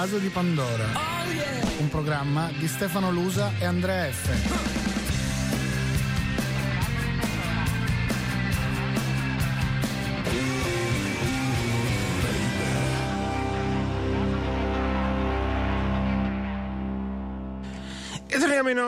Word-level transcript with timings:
vaso 0.00 0.16
di 0.16 0.30
Pandora. 0.30 0.86
Un 1.76 1.88
programma 1.90 2.50
di 2.56 2.66
Stefano 2.66 3.10
Lusa 3.10 3.52
e 3.58 3.66
Andrea 3.66 4.10
F. 4.10 4.79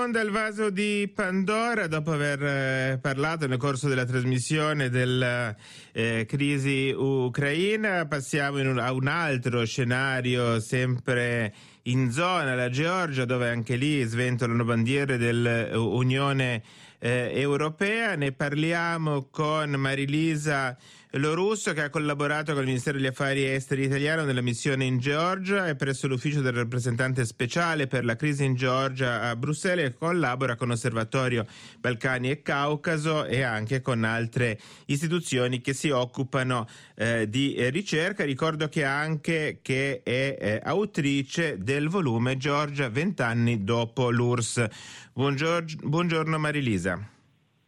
onda 0.03 0.21
al 0.21 0.31
vaso 0.31 0.71
di 0.71 1.09
Pandora 1.15 1.87
dopo 1.87 2.11
aver 2.11 2.43
eh, 2.43 2.99
parlato 3.01 3.47
nel 3.47 3.57
corso 3.57 3.89
della 3.89 4.05
trasmissione 4.05 4.91
della 4.91 5.55
eh, 5.93 6.27
crisi 6.29 6.93
ucraina. 6.97 8.05
Passiamo 8.07 8.59
un, 8.59 8.81
a 8.81 8.93
un 8.93 9.07
altro 9.07 9.65
scenario 9.65 10.59
sempre 10.59 11.55
in 11.83 12.11
zona, 12.11 12.57
la 12.57 12.69
Georgia, 12.69 13.25
dove 13.25 13.49
anche 13.49 13.77
lì 13.77 14.03
sventolano 14.03 14.65
bandiere 14.65 15.19
dell'Unione 15.19 16.63
eh, 16.99 17.31
Europea. 17.35 18.17
Ne 18.17 18.33
parliamo 18.33 19.29
con 19.31 19.71
Marilisa 19.71 20.77
Lorusso 21.17 21.75
che 21.75 21.83
ha 21.83 21.91
collaborato 21.91 22.53
con 22.53 22.63
il 22.63 22.69
Ministero 22.69 22.97
degli 22.97 23.07
Affari 23.07 23.45
Esteri 23.45 23.85
italiano 23.85 24.25
nella 24.25 24.41
missione 24.41 24.87
in 24.87 24.97
Georgia 24.99 25.69
e 25.69 25.77
presso 25.77 26.09
l'ufficio 26.09 26.41
del 26.41 26.55
rappresentante 26.55 27.27
speciale 27.27 27.87
per 27.87 28.07
la 28.07 28.17
crisi 28.17 28.45
in 28.47 28.55
Georgia 28.55 29.21
a 29.21 29.37
Bruxelles 29.37 29.89
e 29.89 29.95
collabora 29.95 30.57
con 30.57 30.71
Osservatorio 30.71 31.47
Balcani 31.81 32.31
e 32.31 32.41
Caucaso 32.41 33.27
e 33.27 33.43
anche 33.43 33.83
con 33.83 34.05
altre 34.05 34.59
istituzioni 34.87 35.61
che 35.61 35.75
si 35.75 35.91
occupano 35.91 36.67
eh, 36.95 37.29
di 37.29 37.57
ricerca. 37.69 38.25
Ricordo 38.25 38.71
che 38.71 38.83
anche 38.83 39.59
che 39.61 40.01
è 40.03 40.39
eh, 40.41 40.61
autrice 40.65 41.59
del 41.59 41.91
volume 41.91 42.39
Georgia 42.39 42.89
vent'anni 42.89 43.65
dopo 43.65 44.09
l'URSS. 44.09 44.67
Buongiorno, 45.13 45.77
buongiorno 45.83 46.39
Marilisa. 46.39 47.13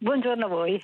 Buongiorno 0.05 0.45
a 0.45 0.47
voi. 0.47 0.79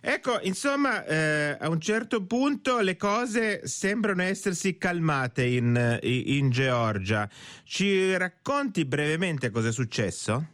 Ecco, 0.00 0.40
insomma, 0.42 1.04
eh, 1.04 1.56
a 1.60 1.68
un 1.68 1.80
certo 1.80 2.26
punto 2.26 2.80
le 2.80 2.96
cose 2.96 3.68
sembrano 3.68 4.22
essersi 4.22 4.76
calmate 4.78 5.46
in, 5.46 6.00
in 6.02 6.50
Georgia. 6.50 7.28
Ci 7.62 8.16
racconti 8.16 8.84
brevemente 8.84 9.50
cosa 9.50 9.68
è 9.68 9.72
successo? 9.72 10.48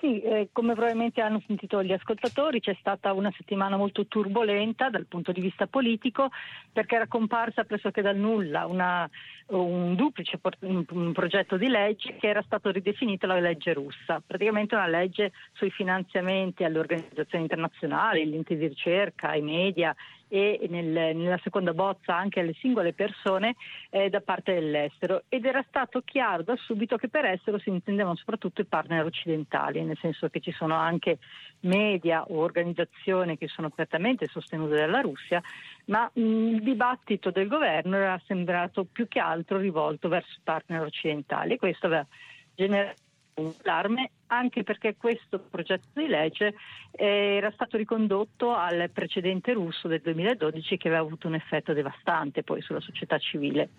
Sì, 0.00 0.20
eh, 0.20 0.48
come 0.50 0.74
probabilmente 0.74 1.20
hanno 1.20 1.40
sentito 1.46 1.80
gli 1.80 1.92
ascoltatori, 1.92 2.58
c'è 2.58 2.76
stata 2.80 3.12
una 3.12 3.32
settimana 3.36 3.76
molto 3.76 4.08
turbolenta 4.08 4.90
dal 4.90 5.06
punto 5.06 5.30
di 5.30 5.40
vista 5.40 5.68
politico 5.68 6.28
perché 6.72 6.96
era 6.96 7.06
comparsa 7.06 7.62
pressoché 7.62 8.02
dal 8.02 8.16
nulla 8.16 8.66
una, 8.66 9.08
un 9.58 9.94
duplice 9.94 10.38
un, 10.60 11.12
progetto 11.12 11.56
di 11.56 11.68
legge 11.68 12.16
che 12.16 12.28
era 12.28 12.42
stato 12.42 12.70
ridefinito 12.70 13.26
la 13.26 13.38
legge 13.38 13.72
russa, 13.72 14.22
praticamente 14.24 14.74
una 14.74 14.86
legge 14.86 15.32
sui 15.52 15.70
finanziamenti 15.70 16.64
alle 16.64 16.78
organizzazioni 16.78 17.44
internazionali, 17.44 18.22
agli 18.22 18.34
enti 18.34 18.56
di 18.56 18.66
ricerca, 18.66 19.28
ai 19.28 19.42
media 19.42 19.94
e 20.32 20.66
nel, 20.70 21.14
nella 21.14 21.38
seconda 21.42 21.74
bozza 21.74 22.16
anche 22.16 22.40
alle 22.40 22.54
singole 22.54 22.94
persone 22.94 23.54
eh, 23.90 24.08
da 24.08 24.22
parte 24.22 24.54
dell'estero. 24.54 25.24
Ed 25.28 25.44
era 25.44 25.62
stato 25.68 26.00
chiaro 26.00 26.42
da 26.42 26.56
subito 26.56 26.96
che 26.96 27.08
per 27.08 27.26
estero 27.26 27.58
si 27.58 27.68
intendevano 27.68 28.16
soprattutto 28.16 28.62
i 28.62 28.64
partner 28.64 29.04
occidentali, 29.04 29.84
nel 29.84 29.98
senso 30.00 30.30
che 30.30 30.40
ci 30.40 30.50
sono 30.52 30.74
anche 30.74 31.18
media 31.60 32.24
o 32.24 32.38
organizzazioni 32.38 33.36
che 33.36 33.46
sono 33.48 33.66
apertamente 33.66 34.26
sostenute 34.26 34.76
dalla 34.76 35.02
Russia, 35.02 35.42
ma 35.86 36.10
mh, 36.12 36.20
il 36.20 36.62
dibattito 36.62 37.30
del 37.30 37.48
governo 37.48 37.96
era 37.96 38.20
sembrato 38.26 38.84
più 38.84 39.08
che 39.08 39.18
altro 39.18 39.58
rivolto 39.58 40.08
verso 40.08 40.34
i 40.36 40.42
partner 40.42 40.82
occidentali 40.82 41.54
e 41.54 41.58
questo 41.58 41.86
aveva 41.86 42.06
generato 42.54 43.00
un 43.34 43.52
allarme 43.62 44.10
anche 44.26 44.62
perché 44.62 44.96
questo 44.96 45.38
progetto 45.38 45.88
di 45.94 46.06
legge 46.06 46.54
eh, 46.90 47.36
era 47.36 47.50
stato 47.52 47.76
ricondotto 47.76 48.54
al 48.54 48.90
precedente 48.92 49.52
russo 49.52 49.88
del 49.88 50.00
2012 50.00 50.76
che 50.76 50.88
aveva 50.88 51.02
avuto 51.02 51.28
un 51.28 51.34
effetto 51.34 51.72
devastante 51.72 52.42
poi 52.42 52.60
sulla 52.60 52.80
società 52.80 53.18
civile. 53.18 53.70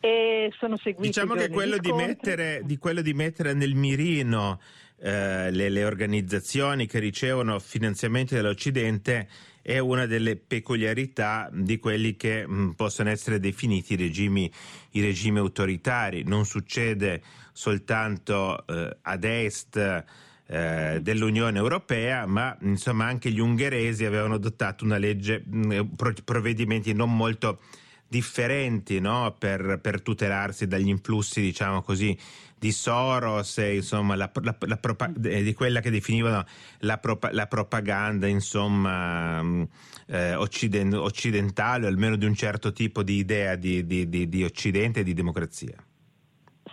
E 0.00 0.52
sono 0.58 0.76
seguiti 0.76 1.06
diciamo 1.06 1.34
che 1.34 1.48
quello 1.48 1.78
di, 1.78 1.92
mettere, 1.92 2.62
di 2.64 2.76
quello 2.76 3.02
di 3.02 3.14
mettere 3.14 3.54
nel 3.54 3.74
mirino 3.74 4.58
eh, 5.04 5.50
le, 5.50 5.68
le, 5.68 5.84
organizzazioni 5.84 6.86
che 6.86 7.00
ricevono 7.00 7.58
finanziamenti 7.58 8.36
dall'Occidente 8.36 9.28
è 9.60 9.78
una 9.78 10.06
delle 10.06 10.36
peculiarità 10.36 11.50
di 11.52 11.78
quelli 11.80 12.14
che 12.14 12.46
mh, 12.46 12.54
mm, 12.54 12.70
possono 12.70 13.10
essere 13.10 13.40
definiti 13.40 13.94
i 13.94 13.96
regimi, 13.96 14.50
i 14.92 15.00
regimi 15.00 15.38
autoritari. 15.38 16.22
Non 16.24 16.44
succede 16.46 17.20
soltanto 17.52 18.64
eh, 18.64 18.96
ad 19.02 19.24
est 19.24 20.04
eh, 20.46 20.98
dell'Unione 21.02 21.58
Europea, 21.58 22.24
ma 22.26 22.56
insomma 22.60 23.06
anche 23.06 23.30
gli 23.32 23.40
ungheresi 23.40 24.04
avevano 24.04 24.34
adottato 24.34 24.84
una 24.84 24.98
legge, 24.98 25.42
mm, 25.44 25.80
provvedimenti 26.24 26.92
non 26.92 27.16
molto 27.16 27.58
differenti 28.06 29.00
no? 29.00 29.34
per, 29.38 29.80
per, 29.80 30.02
tutelarsi 30.02 30.66
dagli 30.66 30.88
influssi, 30.88 31.40
diciamo 31.40 31.80
così, 31.82 32.16
di 32.62 32.70
Soros 32.70 33.56
insomma 33.56 34.14
la, 34.14 34.30
la, 34.40 34.56
la 34.60 34.76
propa- 34.76 35.10
di 35.12 35.52
quella 35.52 35.80
che 35.80 35.90
definivano 35.90 36.44
la, 36.78 36.98
propa- 36.98 37.46
propaganda 37.48 38.28
insomma 38.28 39.42
mm, 39.42 39.62
eh, 40.06 40.34
occident- 40.36 40.94
occidentale 40.94 41.86
o 41.86 41.88
almeno 41.88 42.14
di 42.14 42.24
un 42.24 42.34
certo 42.36 42.70
tipo 42.70 43.02
di 43.02 43.16
idea 43.16 43.56
di, 43.56 43.84
di, 43.84 44.08
di, 44.08 44.28
di 44.28 44.44
Occidente 44.44 45.00
e 45.00 45.02
di 45.02 45.12
democrazia. 45.12 45.74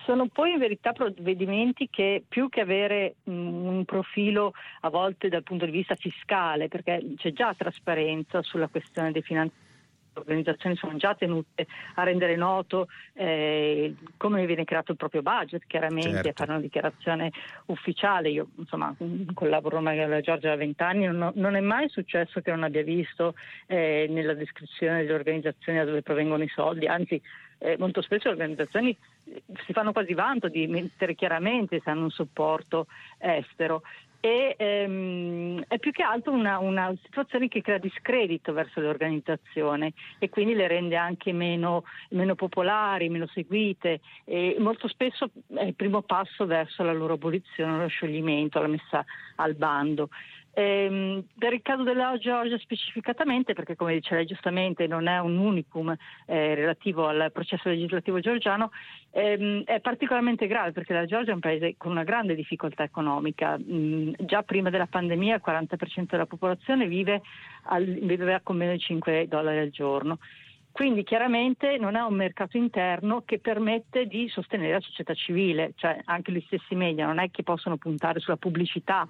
Sono 0.06 0.28
poi 0.28 0.52
in 0.52 0.60
verità 0.60 0.92
provvedimenti 0.92 1.88
che 1.90 2.24
più 2.28 2.50
che 2.50 2.62
avere 2.62 3.16
un 3.24 3.84
profilo 3.86 4.54
a 4.82 4.90
volte 4.90 5.28
dal 5.28 5.44
punto 5.44 5.66
di 5.66 5.72
vista 5.72 5.96
fiscale, 5.96 6.68
perché 6.68 7.14
c'è 7.16 7.32
già 7.32 7.54
trasparenza 7.56 8.44
sulla 8.44 8.68
questione 8.68 9.12
dei 9.12 9.24
finanziamenti 9.24 9.68
organizzazioni 10.14 10.75
sono 10.75 10.97
già 10.97 11.16
tenute 11.16 11.68
a 11.96 12.03
rendere 12.03 12.36
noto 12.36 12.88
eh, 13.14 13.96
come 14.18 14.46
viene 14.46 14.66
creato 14.66 14.92
il 14.92 14.97
proprio 14.97 15.22
budget, 15.22 15.64
chiaramente 15.68 16.12
certo. 16.12 16.30
a 16.30 16.34
fare 16.34 16.52
una 16.52 16.62
dichiarazione 16.62 17.31
ufficiale. 17.66 18.30
Io 18.30 18.47
insomma 18.56 18.96
collaboro 19.34 19.78
ormai 19.78 19.97
con 19.97 20.09
la 20.09 20.22
Giorgia 20.22 20.50
da 20.50 20.56
vent'anni, 20.56 21.06
non, 21.06 21.31
non, 21.36 21.56
è 21.56 21.62
mai 21.62 21.90
successo 21.90 22.42
che 22.42 22.52
non 22.52 22.64
abbia 22.64 22.84
visto 22.84 23.36
eh, 23.68 24.08
nella 24.09 24.34
descrizione 24.34 25.02
delle 25.02 25.14
organizzazioni 25.14 25.80
da 25.80 25.86
dove 25.86 26.02
provengono 26.02 26.44
i 26.44 26.50
soldi, 26.50 26.88
anzi 26.88 27.22
eh, 27.59 27.76
molto 27.78 28.02
spesso 28.02 28.28
le 28.30 28.34
organizzazioni 28.36 28.97
si 29.66 29.74
fanno 29.74 29.91
quasi 29.91 30.14
vanto 30.14 30.47
di 30.47 30.66
mettere 30.68 31.14
chiaramente 31.14 31.81
se 31.84 31.90
hanno 31.90 32.03
un 32.03 32.09
supporto 32.09 32.88
estero 33.18 33.84
e 34.22 34.56
ehm, 34.57 35.63
è 35.68 35.80
più 35.80 35.91
che 35.91 36.03
altro 36.03 36.34
una, 36.34 36.59
una, 36.59 36.94
situazione 37.03 37.47
che 37.47 37.62
crea 37.62 37.78
discredito 37.78 38.52
verso 38.52 38.81
le 38.81 38.88
organizzazioni 38.88 39.94
e 40.18 40.30
quindi 40.30 40.53
le 40.53 40.68
rende 40.68 40.97
anche 40.97 41.31
meno, 41.31 41.84
meno 42.09 42.35
popolari, 42.35 43.09
meno 43.09 43.28
seguite 43.28 44.02
e 44.25 44.58
molto 44.59 44.88
spesso 44.88 45.29
è 45.56 45.63
il 45.63 45.75
primo 45.75 46.02
passo 46.02 46.46
verso 46.46 46.84
la 46.84 46.94
loro 46.94 47.13
abolizione, 47.13 47.78
lo 47.78 47.88
scioglimento, 47.88 48.62
la 48.62 48.68
messa 48.68 49.06
al 49.35 49.56
bando. 49.56 50.09
Ehm, 50.59 51.24
per 51.38 51.53
il 51.53 51.62
caso 51.62 51.84
della 51.84 52.18
Georgia 52.18 52.58
specificatamente, 52.58 53.53
perché 53.53 53.78
come 53.78 53.94
dice 53.94 54.16
lei 54.16 54.25
giustamente 54.25 54.88
non 54.88 55.08
è 55.08 55.18
un 55.20 55.38
unicum 55.38 55.96
eh, 56.25 56.53
relativo 56.53 57.08
al 57.08 57.31
processo 57.31 57.70
legislativo 57.70 58.20
georgiano, 58.20 58.72
ehm, 59.12 59.64
è 59.64 59.80
particolarmente 59.80 60.47
grave 60.47 60.74
perché 60.74 60.92
la 60.92 61.06
Georgia 61.06 61.31
è 61.31 61.34
un 61.34 61.40
paese 61.40 61.75
con 61.78 61.92
una 61.92 62.03
grande 62.03 62.36
difficoltà 62.36 62.84
economica. 62.84 63.58
Mm, 63.58 64.12
già 64.18 64.44
prima 64.44 64.70
della 64.70 64.88
pandemia 64.88 65.36
il 65.36 65.42
40% 65.42 66.08
della 66.09 66.26
popolazione 66.26 66.88
vive 66.88 67.22
al, 67.67 67.85
viveva 67.85 68.41
con 68.44 68.58
meno 68.58 68.73
di 68.73 68.79
5 68.79 69.29
dollari 69.29 69.59
al 69.59 69.70
giorno. 69.70 70.17
Quindi 70.73 71.03
chiaramente 71.03 71.78
non 71.78 71.96
ha 71.96 72.06
un 72.06 72.16
mercato 72.16 72.58
interno 72.58 73.23
che 73.23 73.40
permette 73.40 74.08
di 74.08 74.28
sostenere 74.28 74.73
la 74.73 74.82
società 74.82 75.14
civile, 75.14 75.72
cioè 75.78 76.02
anche 76.03 76.34
gli 76.34 76.44
stessi 76.47 76.76
media 76.76 77.06
non 77.06 77.20
è 77.20 77.32
che 77.32 77.44
possono 77.44 77.78
puntare 77.78 78.20
sulla 78.20 78.38
pubblicità 78.38 79.08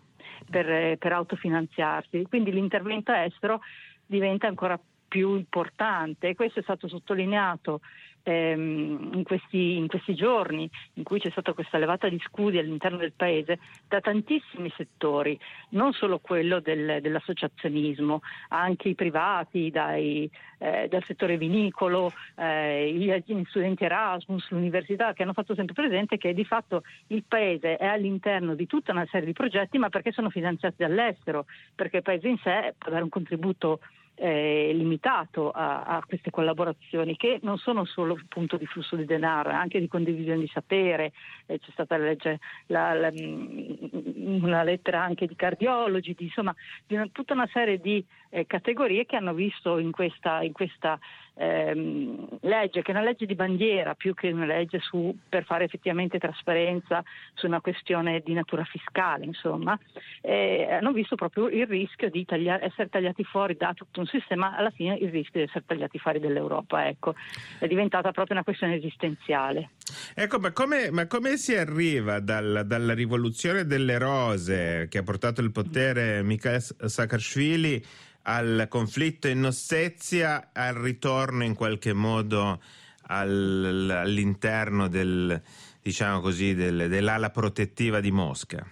per, 0.49 0.97
per 0.97 1.11
autofinanziarsi. 1.11 2.25
Quindi 2.27 2.51
l'intervento 2.51 3.11
estero 3.11 3.61
diventa 4.05 4.47
ancora 4.47 4.79
più 5.09 5.35
importante 5.35 6.29
e 6.29 6.35
questo 6.35 6.59
è 6.59 6.63
stato 6.63 6.87
sottolineato 6.87 7.81
ehm, 8.29 9.11
in, 9.13 9.23
questi, 9.23 9.77
in, 9.77 9.87
questi, 9.87 10.13
giorni 10.13 10.69
in 10.93 11.03
cui 11.03 11.19
c'è 11.19 11.29
stata 11.31 11.53
questa 11.53 11.77
levata 11.77 12.07
di 12.07 12.19
scudi 12.25 12.57
all'interno 12.57 12.97
del 12.97 13.13
paese 13.13 13.59
da 13.87 13.99
tantissimi 13.99 14.71
settori, 14.75 15.37
non 15.69 15.93
solo 15.93 16.19
quello 16.19 16.59
del, 16.59 16.99
dell'associazionismo, 17.01 18.21
anche 18.49 18.89
i 18.89 18.95
privati, 18.95 19.71
dai, 19.71 20.29
eh, 20.59 20.87
dal 20.87 21.03
settore 21.03 21.37
vinicolo, 21.37 22.11
eh, 22.35 22.91
gli 22.93 23.11
studenti 23.47 23.83
Erasmus, 23.83 24.49
l'università, 24.49 25.13
che 25.13 25.23
hanno 25.23 25.33
fatto 25.33 25.55
sempre 25.55 25.73
presente 25.73 26.17
che 26.17 26.33
di 26.33 26.45
fatto 26.45 26.83
il 27.07 27.23
paese 27.27 27.77
è 27.77 27.85
all'interno 27.85 28.53
di 28.55 28.67
tutta 28.67 28.91
una 28.91 29.07
serie 29.09 29.25
di 29.25 29.33
progetti, 29.33 29.77
ma 29.77 29.89
perché 29.89 30.11
sono 30.11 30.29
finanziati 30.29 30.75
dall'estero, 30.77 31.45
perché 31.73 31.97
il 31.97 32.03
paese 32.03 32.27
in 32.27 32.37
sé 32.37 32.75
può 32.77 32.91
dare 32.91 33.03
un 33.03 33.09
contributo 33.09 33.79
eh, 34.19 34.71
limitato 34.73 35.49
a, 35.49 35.83
a, 35.83 36.03
queste 36.05 36.29
collaborazioni 36.29 37.15
che 37.15 37.39
non 37.41 37.57
sono 37.57 37.85
solo 37.85 38.17
appunto 38.21 38.57
di 38.57 38.65
flusso 38.65 38.97
di 38.97 39.05
denaro, 39.05 39.49
anche 39.49 39.79
di 39.79 39.87
condivisione 39.87 40.39
di 40.39 40.49
sapere, 40.53 41.13
eh, 41.45 41.57
c'è 41.59 41.71
stata 41.71 41.97
la 41.97 42.05
legge, 42.05 42.39
la, 42.67 42.93
la, 42.93 43.11
mm, 43.11 44.43
una 44.43 44.63
lettera 44.63 45.01
anche 45.01 45.25
di 45.25 45.35
cardiologi, 45.35 46.13
di, 46.17 46.25
insomma 46.25 46.53
di 46.85 46.95
una, 46.95 47.07
tutta 47.11 47.33
una 47.33 47.47
serie 47.51 47.79
di 47.79 48.05
eh, 48.29 48.45
categorie 48.45 49.05
che 49.05 49.15
hanno 49.15 49.33
visto 49.33 49.77
in 49.77 49.91
questa, 49.91 50.41
in 50.41 50.51
questa 50.51 50.99
ehm, 51.39 52.27
legge, 52.41 52.81
che 52.81 52.91
è 52.91 52.95
una 52.95 53.03
legge 53.03 53.25
di 53.25 53.35
bandiera 53.35 53.95
più 53.95 54.13
che 54.13 54.29
una 54.31 54.45
legge 54.45 54.79
su, 54.79 55.15
per 55.27 55.45
fare 55.45 55.63
effettivamente 55.63 56.19
trasparenza 56.19 57.01
su 57.33 57.47
una 57.47 57.61
questione 57.61 58.21
di 58.23 58.33
natura 58.33 58.65
fiscale, 58.65 59.25
insomma, 59.25 59.79
eh, 60.21 60.67
hanno 60.69 60.91
visto 60.91 61.15
proprio 61.15 61.47
il 61.47 61.65
rischio 61.65 62.09
di 62.09 62.25
tagliare, 62.25 62.65
essere 62.65 62.89
tagliati 62.89 63.23
fuori 63.23 63.55
da 63.55 63.73
tutto 63.73 64.01
un 64.01 64.05
sistema, 64.07 64.55
alla 64.55 64.71
fine 64.71 64.95
il 64.95 65.09
rischio 65.09 65.39
di 65.39 65.47
essere 65.47 65.63
tagliati 65.65 65.97
fuori 65.97 66.19
dall'Europa, 66.19 66.87
ecco, 66.87 67.15
è 67.57 67.67
diventata 67.67 68.11
proprio 68.11 68.35
una 68.35 68.43
questione 68.43 68.75
esistenziale. 68.75 69.69
Ecco, 70.13 70.39
ma 70.39 70.51
come, 70.51 70.91
ma 70.91 71.07
come 71.07 71.37
si 71.37 71.55
arriva 71.55 72.19
dal, 72.19 72.63
dalla 72.65 72.93
rivoluzione 72.93 73.65
delle 73.65 73.97
rose 73.97 74.87
che 74.89 74.97
ha 74.97 75.03
portato 75.03 75.41
il 75.41 75.51
potere 75.51 76.21
Mikhail 76.21 76.61
Saakashvili 76.61 77.83
al 78.23 78.67
conflitto 78.69 79.27
in 79.27 79.45
Ossezia, 79.45 80.49
al 80.53 80.75
ritorno 80.75 81.43
in 81.43 81.55
qualche 81.55 81.93
modo 81.93 82.59
al, 83.07 83.89
all'interno 83.91 84.87
del, 84.87 85.41
diciamo 85.81 86.19
così, 86.19 86.53
del, 86.53 86.89
dell'ala 86.89 87.29
protettiva 87.29 87.99
di 87.99 88.11
Mosca. 88.11 88.65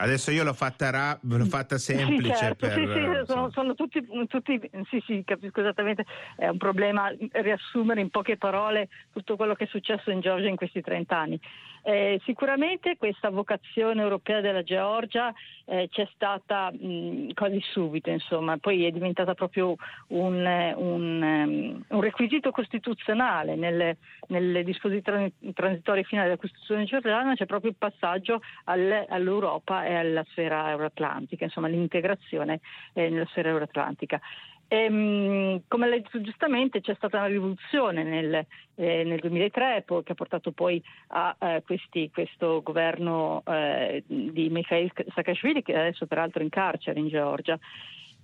Adesso 0.00 0.30
io 0.30 0.44
l'ho 0.44 0.52
fatta, 0.52 0.90
ra- 0.90 1.18
l'ho 1.22 1.44
fatta 1.44 1.76
semplice. 1.76 2.32
Sì, 2.32 2.38
certo. 2.38 2.68
per, 2.68 2.74
sì, 2.74 2.86
sì, 2.86 3.24
sono, 3.26 3.50
sono, 3.50 3.74
tutti, 3.74 4.06
tutti, 4.28 4.70
sì, 4.88 5.02
sì, 5.04 5.22
capisco 5.24 5.58
esattamente, 5.58 6.04
è 6.36 6.46
un 6.46 6.56
problema 6.56 7.12
riassumere 7.32 8.00
in 8.00 8.08
poche 8.08 8.36
parole 8.36 8.88
tutto 9.12 9.34
quello 9.34 9.54
che 9.54 9.64
è 9.64 9.66
successo 9.66 10.12
in 10.12 10.20
Georgia 10.20 10.48
in 10.48 10.54
questi 10.54 10.80
30 10.82 11.18
anni. 11.18 11.40
Eh, 11.88 12.20
sicuramente 12.24 12.98
questa 12.98 13.30
vocazione 13.30 14.02
europea 14.02 14.42
della 14.42 14.62
Georgia 14.62 15.32
eh, 15.64 15.88
c'è 15.90 16.06
stata 16.12 16.70
mh, 16.70 17.32
quasi 17.32 17.62
subito, 17.72 18.10
insomma, 18.10 18.58
poi 18.58 18.84
è 18.84 18.90
diventata 18.90 19.32
proprio 19.32 19.74
un, 20.08 20.74
un, 20.76 21.22
um, 21.22 21.84
un 21.88 22.00
requisito 22.02 22.50
costituzionale 22.50 23.56
nelle, 23.56 23.96
nelle 24.26 24.64
disposizioni 24.64 25.32
transitorie 25.54 26.02
finali 26.02 26.26
della 26.28 26.40
Costituzione 26.40 26.84
georgiana, 26.84 27.34
c'è 27.34 27.46
proprio 27.46 27.70
il 27.70 27.76
passaggio 27.78 28.42
al, 28.64 29.06
all'Europa 29.08 29.86
e 29.86 29.94
alla 29.94 30.26
sfera 30.28 30.68
euroatlantica, 30.68 31.44
insomma 31.44 31.68
l'integrazione 31.68 32.60
eh, 32.92 33.08
nella 33.08 33.24
sfera 33.30 33.48
euroatlantica. 33.48 34.20
E, 34.68 34.76
ehm, 34.76 35.62
come 35.66 35.88
lei 35.88 36.02
detto 36.02 36.20
giustamente 36.20 36.82
c'è 36.82 36.94
stata 36.94 37.16
una 37.16 37.26
rivoluzione 37.26 38.02
nel, 38.02 38.46
eh, 38.74 39.02
nel 39.02 39.18
2003 39.18 39.84
che 40.04 40.12
ha 40.12 40.14
portato 40.14 40.52
poi 40.52 40.82
a 41.08 41.34
eh, 41.38 41.62
questi, 41.64 42.10
questo 42.12 42.60
governo 42.62 43.42
eh, 43.46 44.04
di 44.06 44.50
Mikhail 44.50 44.92
Saakashvili 45.14 45.62
che 45.62 45.74
adesso 45.74 46.06
peraltro 46.06 46.40
è 46.40 46.44
in 46.44 46.50
carcere 46.50 47.00
in 47.00 47.08
Georgia. 47.08 47.58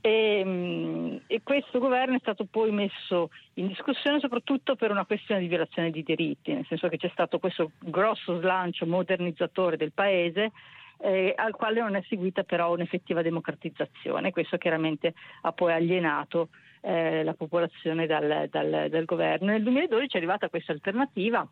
E, 0.02 0.40
ehm, 0.40 1.20
e, 1.26 1.40
questo 1.42 1.78
governo 1.78 2.16
è 2.16 2.20
stato 2.20 2.44
poi 2.44 2.70
messo 2.70 3.30
in 3.54 3.68
discussione 3.68 4.20
soprattutto 4.20 4.76
per 4.76 4.90
una 4.90 5.06
questione 5.06 5.40
di 5.40 5.48
violazione 5.48 5.90
di 5.90 6.02
diritti, 6.02 6.52
nel 6.52 6.66
senso 6.66 6.88
che 6.88 6.98
c'è 6.98 7.08
stato 7.10 7.38
questo 7.38 7.70
grosso 7.78 8.38
slancio 8.38 8.84
modernizzatore 8.84 9.78
del 9.78 9.92
paese 9.92 10.52
eh, 10.98 11.34
al 11.36 11.52
quale 11.52 11.80
non 11.80 11.96
è 11.96 12.02
seguita 12.08 12.42
però 12.42 12.72
un'effettiva 12.72 13.22
democratizzazione. 13.22 14.30
Questo 14.30 14.56
chiaramente 14.56 15.14
ha 15.42 15.52
poi 15.52 15.72
alienato 15.72 16.48
eh, 16.80 17.22
la 17.24 17.34
popolazione 17.34 18.06
dal, 18.06 18.48
dal, 18.50 18.86
dal, 18.90 19.04
governo. 19.04 19.48
Nel 19.48 19.62
2012 19.62 20.14
è 20.14 20.18
arrivata 20.18 20.48
questa 20.48 20.72
alternativa 20.72 21.46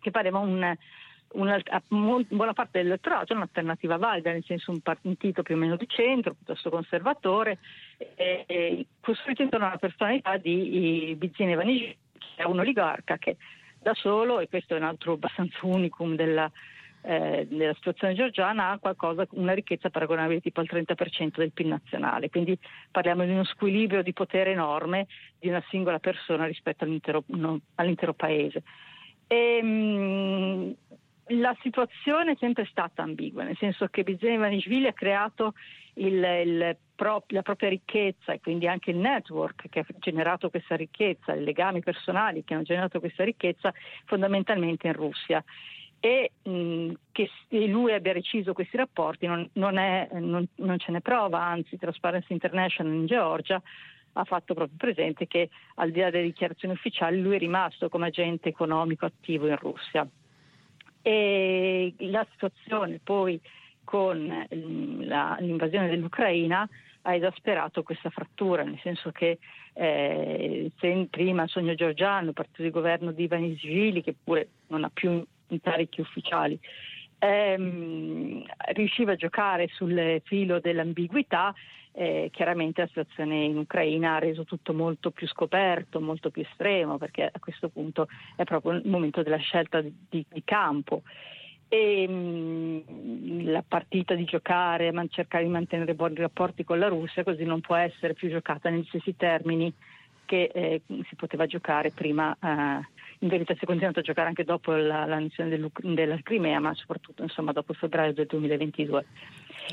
che 0.00 0.10
pareva 0.10 0.38
un, 0.38 0.76
una, 1.32 1.60
a 1.64 1.82
buona 1.88 2.52
parte 2.52 2.78
dell'elettorato 2.78 3.34
un'alternativa 3.34 3.96
valida, 3.96 4.32
nel 4.32 4.44
senso 4.44 4.70
un 4.70 4.80
partito 4.80 5.42
più 5.42 5.54
o 5.54 5.58
meno 5.58 5.76
di 5.76 5.86
centro, 5.88 6.34
piuttosto 6.34 6.70
conservatore, 6.70 7.58
e, 7.98 8.44
e 8.46 8.86
costruito 9.00 9.42
intorno 9.42 9.66
alla 9.66 9.78
personalità 9.78 10.36
di 10.36 11.14
Bizine 11.16 11.52
Ivanishvili, 11.52 11.96
che 12.18 12.42
è 12.42 12.44
un 12.44 12.58
oligarca 12.58 13.18
che 13.18 13.36
da 13.80 13.94
solo, 13.94 14.38
e 14.38 14.48
questo 14.48 14.74
è 14.74 14.78
un 14.78 14.84
altro 14.84 15.14
abbastanza 15.14 15.58
unicum 15.62 16.14
della, 16.14 16.50
eh, 17.02 17.46
nella 17.50 17.74
situazione 17.74 18.14
georgiana 18.14 18.70
ha 18.70 18.78
qualcosa, 18.78 19.26
una 19.32 19.52
ricchezza 19.52 19.90
paragonabile 19.90 20.40
tipo 20.40 20.60
al 20.60 20.68
30% 20.70 21.36
del 21.36 21.52
PIL 21.52 21.68
nazionale, 21.68 22.30
quindi 22.30 22.56
parliamo 22.90 23.24
di 23.24 23.30
uno 23.30 23.44
squilibrio 23.44 24.02
di 24.02 24.12
potere 24.12 24.52
enorme 24.52 25.06
di 25.38 25.48
una 25.48 25.62
singola 25.68 25.98
persona 25.98 26.46
rispetto 26.46 26.84
all'intero, 26.84 27.24
no, 27.26 27.60
all'intero 27.74 28.14
paese. 28.14 28.62
E, 29.26 29.62
mh, 29.62 30.76
la 31.40 31.56
situazione 31.62 32.32
è 32.32 32.36
sempre 32.38 32.66
stata 32.66 33.02
ambigua, 33.02 33.44
nel 33.44 33.56
senso 33.56 33.86
che 33.88 34.02
Bizen 34.02 34.34
Ivanishvili 34.34 34.86
ha 34.86 34.92
creato 34.92 35.54
il, 35.94 36.22
il 36.22 36.76
pro, 36.94 37.24
la 37.28 37.42
propria 37.42 37.68
ricchezza 37.68 38.32
e 38.32 38.40
quindi 38.40 38.66
anche 38.66 38.90
il 38.90 38.96
network 38.96 39.68
che 39.68 39.80
ha 39.80 39.86
generato 39.98 40.50
questa 40.50 40.76
ricchezza, 40.76 41.34
i 41.34 41.42
legami 41.42 41.80
personali 41.80 42.44
che 42.44 42.54
hanno 42.54 42.62
generato 42.62 43.00
questa 43.00 43.24
ricchezza 43.24 43.72
fondamentalmente 44.04 44.86
in 44.86 44.92
Russia 44.94 45.42
e 46.04 46.32
mh, 46.42 46.94
che 47.12 47.30
lui 47.48 47.92
abbia 47.92 48.12
reciso 48.12 48.52
questi 48.52 48.76
rapporti 48.76 49.24
non, 49.28 49.48
non, 49.52 49.76
è, 49.76 50.08
non, 50.14 50.44
non, 50.56 50.78
ce 50.80 50.90
n'è 50.90 51.00
prova, 51.00 51.44
anzi 51.44 51.78
Transparency 51.78 52.32
International 52.32 52.92
in 52.92 53.06
Georgia 53.06 53.62
ha 54.14 54.24
fatto 54.24 54.52
proprio 54.52 54.76
presente 54.76 55.28
che 55.28 55.48
al 55.76 55.92
di 55.92 56.00
là 56.00 56.10
delle 56.10 56.24
dichiarazioni 56.24 56.74
ufficiali 56.74 57.20
lui 57.20 57.36
è 57.36 57.38
rimasto 57.38 57.88
come 57.88 58.08
agente 58.08 58.48
economico 58.48 59.06
attivo 59.06 59.46
in 59.46 59.56
Russia. 59.56 60.04
E 61.02 61.94
la 61.98 62.26
situazione 62.32 62.98
poi 63.02 63.40
con 63.84 64.46
la, 65.02 65.36
l'invasione 65.38 65.88
dell'Ucraina 65.88 66.68
ha 67.02 67.14
esasperato 67.14 67.84
questa 67.84 68.10
frattura, 68.10 68.64
nel 68.64 68.78
senso 68.82 69.12
che 69.12 69.38
eh, 69.74 70.70
prima 71.08 71.44
il 71.44 71.48
sogno 71.48 71.74
georgiano, 71.74 72.32
partito 72.32 72.62
di 72.62 72.70
governo 72.70 73.12
di 73.12 73.22
Ivanishvili, 73.22 74.02
che 74.02 74.16
pure 74.20 74.48
non 74.66 74.82
ha 74.82 74.90
più 74.92 75.24
incarichi 75.54 76.00
ufficiali. 76.00 76.58
Ehm, 77.18 78.42
riusciva 78.72 79.12
a 79.12 79.16
giocare 79.16 79.68
sul 79.68 80.20
filo 80.24 80.58
dell'ambiguità, 80.58 81.54
eh, 81.92 82.30
chiaramente 82.32 82.80
la 82.80 82.86
situazione 82.86 83.44
in 83.44 83.58
Ucraina 83.58 84.16
ha 84.16 84.18
reso 84.18 84.44
tutto 84.44 84.72
molto 84.72 85.10
più 85.10 85.28
scoperto, 85.28 86.00
molto 86.00 86.30
più 86.30 86.42
estremo, 86.42 86.98
perché 86.98 87.30
a 87.30 87.38
questo 87.38 87.68
punto 87.68 88.08
è 88.34 88.44
proprio 88.44 88.72
il 88.72 88.82
momento 88.86 89.22
della 89.22 89.36
scelta 89.36 89.80
di, 89.80 89.94
di, 90.08 90.42
campo. 90.44 91.02
E, 91.68 92.08
mh, 92.08 92.84
mm, 92.90 93.48
la 93.50 93.62
partita 93.66 94.14
di 94.14 94.24
giocare, 94.24 94.90
man- 94.90 95.08
cercare 95.08 95.44
di 95.44 95.50
mantenere 95.50 95.94
buoni 95.94 96.16
rapporti 96.16 96.64
con 96.64 96.78
la 96.78 96.88
Russia, 96.88 97.22
così 97.22 97.44
non 97.44 97.60
può 97.60 97.76
essere 97.76 98.14
più 98.14 98.28
giocata 98.30 98.68
negli 98.70 98.86
stessi 98.86 99.14
termini 99.16 99.72
che 100.24 100.50
eh, 100.52 100.82
si 100.86 101.14
poteva 101.14 101.46
giocare 101.46 101.90
prima. 101.90 102.36
Eh, 102.42 103.00
in 103.22 103.28
verità 103.28 103.54
si 103.54 103.60
è 103.62 103.66
continuato 103.66 104.00
a 104.00 104.02
giocare 104.02 104.28
anche 104.28 104.44
dopo 104.44 104.72
la, 104.72 105.06
l'annessione 105.06 105.70
della 105.80 106.18
Crimea, 106.22 106.58
ma 106.58 106.74
soprattutto 106.74 107.22
insomma, 107.22 107.52
dopo 107.52 107.72
febbraio 107.72 108.12
del 108.12 108.26
2022. 108.26 109.06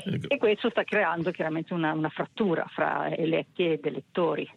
Ecco. 0.04 0.28
E 0.28 0.38
questo 0.38 0.70
sta 0.70 0.84
creando 0.84 1.30
chiaramente 1.32 1.74
una, 1.74 1.92
una 1.92 2.08
frattura 2.08 2.64
fra 2.72 3.14
eletti 3.14 3.72
ed 3.72 3.84
elettori. 3.84 4.48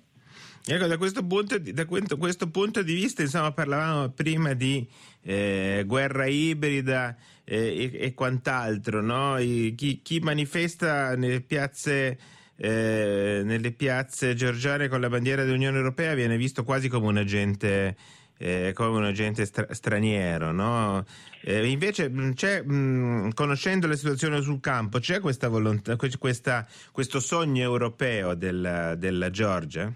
Ecco, 0.65 0.87
da 0.87 0.97
questo 0.97 1.25
punto, 1.25 1.57
da 1.59 1.85
questo 1.85 2.49
punto 2.49 2.83
di 2.83 2.93
vista, 2.93 3.21
insomma, 3.21 3.51
parlavamo 3.51 4.09
prima 4.09 4.53
di 4.53 4.87
eh, 5.23 5.83
guerra 5.85 6.25
ibrida 6.27 7.17
eh, 7.43 7.91
e, 7.91 8.05
e, 8.05 8.13
quant'altro, 8.13 9.01
no? 9.01 9.37
I, 9.39 9.73
chi, 9.75 10.01
chi, 10.01 10.19
manifesta 10.19 11.17
nelle 11.17 11.41
piazze, 11.41 12.17
eh, 12.55 13.41
nelle 13.43 13.71
piazze 13.71 14.35
georgiane 14.35 14.87
con 14.87 15.01
la 15.01 15.09
bandiera 15.09 15.43
dell'Unione 15.43 15.77
Europea 15.77 16.13
viene 16.13 16.37
visto 16.37 16.63
quasi 16.63 16.87
come 16.87 17.07
un 17.07 17.17
agente 17.17 17.95
eh, 18.37 18.71
come 18.73 18.97
un 18.97 19.05
agente 19.05 19.45
stra- 19.45 19.73
straniero. 19.73 20.51
No? 20.51 21.05
Eh, 21.41 21.67
invece, 21.67 22.09
mh, 22.09 23.33
conoscendo 23.33 23.87
la 23.87 23.95
situazione 23.95 24.41
sul 24.41 24.59
campo, 24.59 24.99
c'è 24.99 25.19
questa 25.19 25.47
volontà, 25.47 25.95
questa, 25.95 26.65
questo 26.91 27.19
sogno 27.19 27.61
europeo 27.61 28.33
della, 28.33 28.95
della 28.95 29.29
Georgia? 29.29 29.91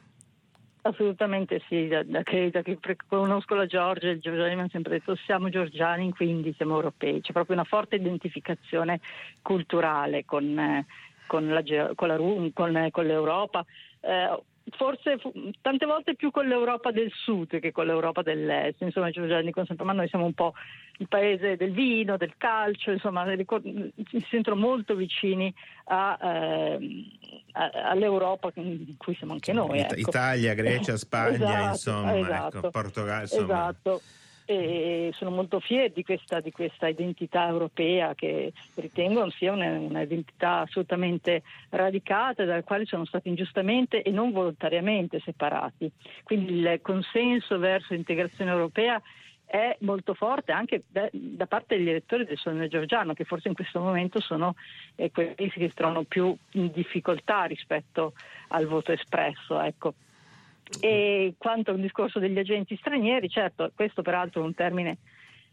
Assolutamente 0.87 1.61
sì, 1.67 1.87
da, 1.87 2.01
da, 2.03 2.23
che, 2.23 2.49
da, 2.49 2.61
che, 2.61 2.77
conosco 3.07 3.55
la 3.55 3.65
Georgia, 3.65 4.09
i 4.09 4.19
georgiani 4.19 4.53
mi 4.53 4.59
hanno 4.61 4.69
sempre 4.69 4.93
detto 4.93 5.15
siamo 5.15 5.49
georgiani, 5.49 6.13
quindi 6.13 6.53
siamo 6.55 6.75
europei. 6.75 7.19
C'è 7.19 7.33
proprio 7.33 7.55
una 7.55 7.65
forte 7.65 7.97
identificazione 7.97 9.01
culturale 9.41 10.23
con, 10.23 10.57
eh, 10.57 10.85
con, 11.25 11.49
la, 11.49 11.61
con, 11.93 12.07
la, 12.71 12.89
con 12.89 13.05
l'Europa. 13.05 13.65
Eh, 13.99 14.41
forse 14.71 15.19
tante 15.61 15.85
volte 15.85 16.15
più 16.15 16.31
con 16.31 16.47
l'Europa 16.47 16.91
del 16.91 17.11
Sud 17.13 17.59
che 17.59 17.71
con 17.71 17.85
l'Europa 17.85 18.21
dell'Est. 18.21 18.81
Insomma, 18.81 19.09
Giorgiani 19.09 19.45
dicono 19.45 19.65
sempre, 19.65 19.85
ma 19.85 19.93
noi 19.93 20.07
siamo 20.09 20.25
un 20.25 20.33
po' 20.33 20.53
il 20.97 21.07
paese 21.07 21.55
del 21.55 21.71
vino, 21.71 22.17
del 22.17 22.33
calcio, 22.37 22.91
insomma, 22.91 23.25
si 23.25 24.25
sentono 24.29 24.55
molto 24.55 24.95
vicini 24.95 25.53
a, 25.85 26.17
eh, 26.21 27.05
a, 27.53 27.69
all'Europa 27.89 28.51
in 28.55 28.97
cui 28.97 29.15
siamo 29.15 29.33
anche 29.33 29.53
noi. 29.53 29.79
Ecco. 29.79 29.95
Italia, 29.95 30.53
Grecia, 30.53 30.97
Spagna, 30.97 31.35
esatto, 31.35 31.69
insomma, 31.69 32.15
ecco, 32.15 32.25
esatto, 32.25 32.57
ecco, 32.57 32.69
Portogallo. 32.71 33.21
Insomma. 33.21 33.43
Esatto 33.43 34.01
e 34.49 35.11
sono 35.13 35.29
molto 35.31 35.59
fieri 35.59 35.91
di 35.91 36.03
questa, 36.03 36.39
di 36.39 36.51
questa, 36.51 36.87
identità 36.87 37.49
europea 37.49 38.15
che 38.15 38.53
ritengono 38.75 39.29
sia 39.29 39.51
un'identità 39.51 40.61
assolutamente 40.61 41.43
radicata 41.69 42.45
dalla 42.45 42.63
quale 42.63 42.85
sono 42.85 43.03
stati 43.03 43.27
ingiustamente 43.27 44.01
e 44.01 44.09
non 44.09 44.31
volontariamente 44.31 45.19
separati. 45.19 45.91
Quindi 46.23 46.59
il 46.59 46.79
consenso 46.81 47.59
verso 47.59 47.93
l'integrazione 47.93 48.51
europea 48.51 49.01
è 49.45 49.75
molto 49.79 50.13
forte 50.13 50.53
anche 50.53 50.83
da, 50.87 51.09
da 51.11 51.45
parte 51.45 51.75
degli 51.75 51.89
elettori 51.89 52.23
del 52.23 52.37
Sole 52.37 52.69
Giorgiano 52.69 53.13
che 53.13 53.25
forse 53.25 53.49
in 53.49 53.53
questo 53.53 53.81
momento 53.81 54.21
sono 54.21 54.55
eh, 54.95 55.11
quelli 55.11 55.35
che 55.35 55.49
si 55.49 55.73
trovano 55.73 56.03
più 56.03 56.33
in 56.51 56.71
difficoltà 56.73 57.43
rispetto 57.43 58.13
al 58.49 58.65
voto 58.65 58.93
espresso. 58.93 59.59
Ecco. 59.59 59.93
E 60.79 61.33
quanto 61.37 61.71
al 61.71 61.79
discorso 61.79 62.19
degli 62.19 62.37
agenti 62.37 62.75
stranieri, 62.77 63.29
certo, 63.29 63.71
questo 63.75 64.01
peraltro 64.01 64.41
è 64.41 64.45
un 64.45 64.53
termine 64.53 64.97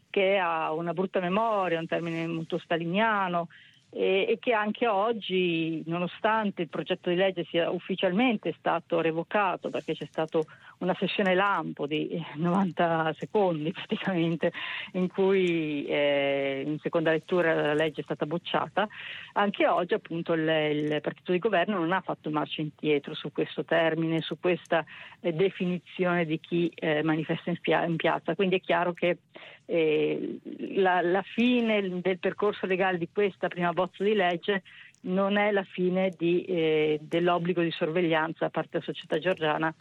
che 0.09 0.37
ha 0.37 0.71
una 0.71 0.93
brutta 0.93 1.19
memoria, 1.19 1.79
un 1.79 1.87
termine 1.87 2.25
molto 2.27 2.57
staliniano, 2.57 3.49
e, 3.97 4.25
e, 4.27 4.39
che 4.39 4.51
anche 4.51 4.87
oggi, 4.87 5.81
nonostante 5.85 6.61
il 6.61 6.67
progetto 6.67 7.09
di 7.09 7.15
legge 7.15 7.45
sia 7.45 7.69
ufficialmente 7.69 8.53
stato 8.59 8.99
revocato, 8.99 9.69
perché 9.69 9.93
c'è 9.93 10.05
stata 10.11 10.37
una 10.79 10.93
sessione 10.99 11.33
lampo 11.33 11.87
di 11.87 12.21
90 12.35 13.15
secondi 13.17 13.71
praticamente, 13.71 14.51
in 14.93 15.07
cui 15.07 15.85
eh, 15.85 16.63
in 16.65 16.77
seconda 16.79 17.11
lettura 17.11 17.53
la 17.53 17.73
legge 17.73 18.01
è 18.01 18.03
stata 18.03 18.25
bocciata, 18.25 18.85
anche 19.33 19.65
oggi 19.65 19.93
appunto 19.93 20.33
il, 20.33 20.41
il, 20.41 20.99
partito 21.01 21.31
di 21.31 21.39
governo 21.39 21.79
non 21.79 21.93
ha 21.93 22.01
fatto 22.01 22.29
marcia 22.29 22.61
indietro 22.61 23.13
su 23.13 23.31
questo 23.31 23.63
termine, 23.63 24.19
su 24.19 24.37
questa 24.37 24.83
eh, 25.21 25.31
definizione 25.31 26.25
di 26.25 26.37
chi 26.41 26.69
eh, 26.75 27.01
manifesta 27.01 27.49
in, 27.49 27.55
spia- 27.55 27.85
in, 27.85 27.95
piazza. 27.95 28.35
Quindi 28.35 28.57
è 28.57 28.59
chiaro 28.59 28.91
che 28.91 29.19
eh, 29.65 30.39
la, 30.75 31.01
la 31.01 31.23
fine 31.23 32.01
del 32.01 32.19
percorso 32.19 32.65
legale 32.65 32.97
di 32.97 33.09
questa 33.11 33.47
prima 33.47 33.71
bozza 33.71 34.03
di 34.03 34.13
legge 34.13 34.63
non 35.01 35.37
è 35.37 35.51
la 35.51 35.63
fine 35.63 36.13
di, 36.17 36.43
eh, 36.45 36.99
dell'obbligo 37.01 37.61
di 37.61 37.71
sorveglianza 37.71 38.45
da 38.45 38.49
parte 38.49 38.69
della 38.73 38.85
società 38.85 39.17
georgiana 39.19 39.73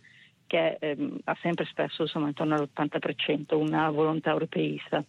che 0.47 0.77
ehm, 0.79 1.19
ha 1.25 1.37
sempre 1.41 1.65
spesso 1.65 2.03
insomma, 2.03 2.29
intorno 2.29 2.55
all'80% 2.55 3.57
una 3.57 3.91
volontà 3.91 4.31
europeista. 4.31 5.03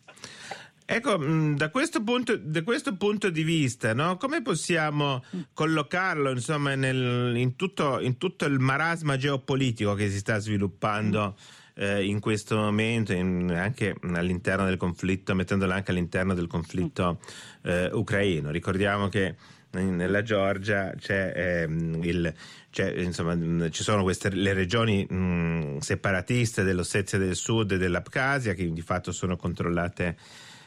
Ecco, 0.87 1.17
mm, 1.17 1.55
da 1.55 1.69
questo 1.69 2.03
punto, 2.03 2.37
da 2.37 2.63
questo 2.63 2.95
punto 2.95 3.29
di 3.29 3.43
vista, 3.43 3.93
no? 3.93 4.17
come 4.17 4.41
possiamo 4.41 5.23
collocarlo 5.53 6.29
insomma, 6.29 6.75
nel, 6.75 7.33
in, 7.35 7.55
tutto, 7.55 7.99
in, 7.99 8.17
tutto, 8.17 8.45
il 8.45 8.59
marasma 8.59 9.17
geopolitico 9.17 9.95
che 9.95 10.09
si 10.09 10.19
sta 10.19 10.37
sviluppando 10.37 11.35
eh, 11.75 12.05
in 12.05 12.19
questo 12.19 12.55
momento, 12.55 13.13
in, 13.13 13.51
anche 13.51 13.95
all'interno 14.01 14.65
del 14.65 14.77
conflitto, 14.77 15.35
mettendolo 15.35 15.73
anche 15.73 15.91
all'interno 15.91 16.33
del 16.33 16.47
conflitto 16.47 17.19
eh, 17.63 17.89
ucraino? 17.91 18.49
Ricordiamo 18.51 19.07
che 19.09 19.35
nella 19.71 20.21
Georgia 20.21 20.93
c'è, 20.97 21.33
ehm, 21.35 22.01
il, 22.03 22.33
c'è, 22.69 22.93
insomma, 22.97 23.69
ci 23.69 23.83
sono 23.83 24.03
queste 24.03 24.29
le 24.29 24.53
regioni 24.53 25.05
mh, 25.05 25.79
separatiste 25.79 26.63
dell'Ossetia 26.63 27.17
del 27.17 27.35
Sud 27.35 27.71
e 27.71 27.77
dell'Abkhazia 27.77 28.53
che 28.53 28.71
di 28.71 28.81
fatto 28.81 29.11
sono 29.11 29.35
controllate 29.35 30.15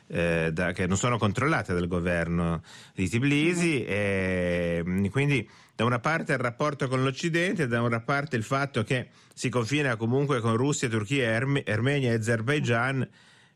eh, 0.09 0.51
da, 0.53 0.73
che 0.73 0.87
non 0.87 0.97
sono 0.97 1.19
controllate 1.19 1.75
dal 1.75 1.87
governo 1.87 2.63
di 2.95 3.09
Tbilisi 3.09 3.85
e 3.85 4.83
quindi 5.11 5.49
da 5.79 5.85
una 5.85 6.01
parte 6.01 6.33
il 6.33 6.39
rapporto 6.39 6.89
con 6.89 7.05
l'Occidente, 7.05 7.69
da 7.69 7.81
una 7.83 8.01
parte 8.01 8.35
il 8.35 8.43
fatto 8.43 8.83
che 8.83 9.11
si 9.33 9.49
confina 9.49 9.95
comunque 9.95 10.41
con 10.41 10.57
Russia, 10.57 10.89
Turchia, 10.89 11.27
Erme, 11.27 11.63
Armenia 11.65 12.11
e 12.11 12.15
Azerbaijan 12.15 13.09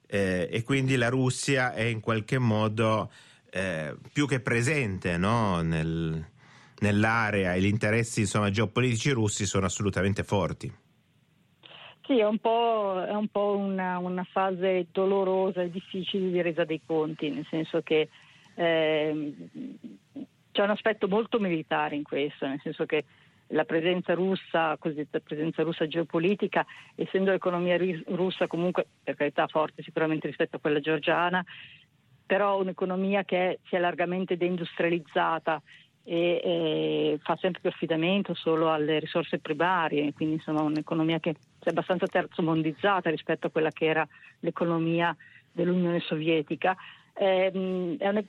eh, 0.07 0.49
e 0.49 0.62
quindi 0.62 0.95
la 0.95 1.09
Russia 1.09 1.75
è 1.75 1.83
in 1.83 1.99
qualche 1.99 2.38
modo 2.38 3.11
eh, 3.50 3.97
più 4.12 4.29
che 4.29 4.38
presente 4.38 5.17
no? 5.17 5.62
Nel, 5.62 6.25
nell'area 6.79 7.55
e 7.55 7.61
gli 7.61 7.67
interessi 7.67 8.21
insomma, 8.21 8.50
geopolitici 8.50 9.11
russi 9.11 9.45
sono 9.45 9.67
assolutamente 9.67 10.23
forti. 10.23 10.73
Sì, 12.07 12.19
è 12.21 12.25
un 12.25 12.38
po', 12.38 13.05
è 13.05 13.14
un 13.14 13.26
po 13.26 13.57
una, 13.57 13.99
una, 13.99 14.25
fase 14.31 14.87
dolorosa 14.93 15.62
e 15.62 15.71
difficile 15.73 16.31
di 16.31 16.41
resa 16.41 16.62
dei 16.64 16.83
conti, 16.87 17.31
nel 17.31 17.47
senso 17.50 17.83
che 17.83 18.09
eh, 18.55 19.35
c'è 20.52 20.62
un 20.62 20.71
aspetto 20.71 21.09
molto 21.09 21.40
militare 21.40 21.97
in 21.97 22.02
questo, 22.02 22.47
nel 22.47 22.61
senso 22.62 22.87
che 22.87 23.04
la 23.49 23.64
presenza 23.64 24.14
russa, 24.14 24.76
cosiddetta 24.78 25.21
presenza 25.21 25.62
russa 25.62 25.87
geopolitica, 25.87 26.64
essendo 26.94 27.30
l'economia 27.30 27.78
russa 28.06 28.47
comunque, 28.47 28.87
per 29.02 29.16
carità, 29.16 29.47
forte 29.47 29.82
sicuramente 29.82 30.26
rispetto 30.26 30.56
a 30.56 30.61
quella 30.61 30.80
georgiana, 30.80 31.44
però 32.25 32.59
un'economia 32.61 33.25
che 33.25 33.61
si 33.64 33.76
è 33.76 33.78
largamente 33.78 34.37
deindustrializzata 34.37 35.61
e, 36.04 36.40
e 36.42 37.18
fa 37.23 37.37
sempre 37.37 37.61
più 37.61 37.71
affidamento 37.71 38.35
solo 38.35 38.71
alle 38.71 38.99
risorse 38.99 39.38
primarie, 39.38 40.12
quindi 40.14 40.37
insomma 40.37 40.62
un'economia 40.62 41.21
che 41.21 41.35
è 41.61 41.68
abbastanza 41.68 42.06
terzomondizzata 42.06 43.11
rispetto 43.11 43.49
a 43.49 43.50
quella 43.50 43.71
che 43.71 43.85
era 43.85 44.06
l'economia 44.40 45.14
dell'Unione 45.52 46.00
Sovietica. 46.00 46.75
È, 47.12 47.50
è, 47.52 48.09
una, 48.09 48.23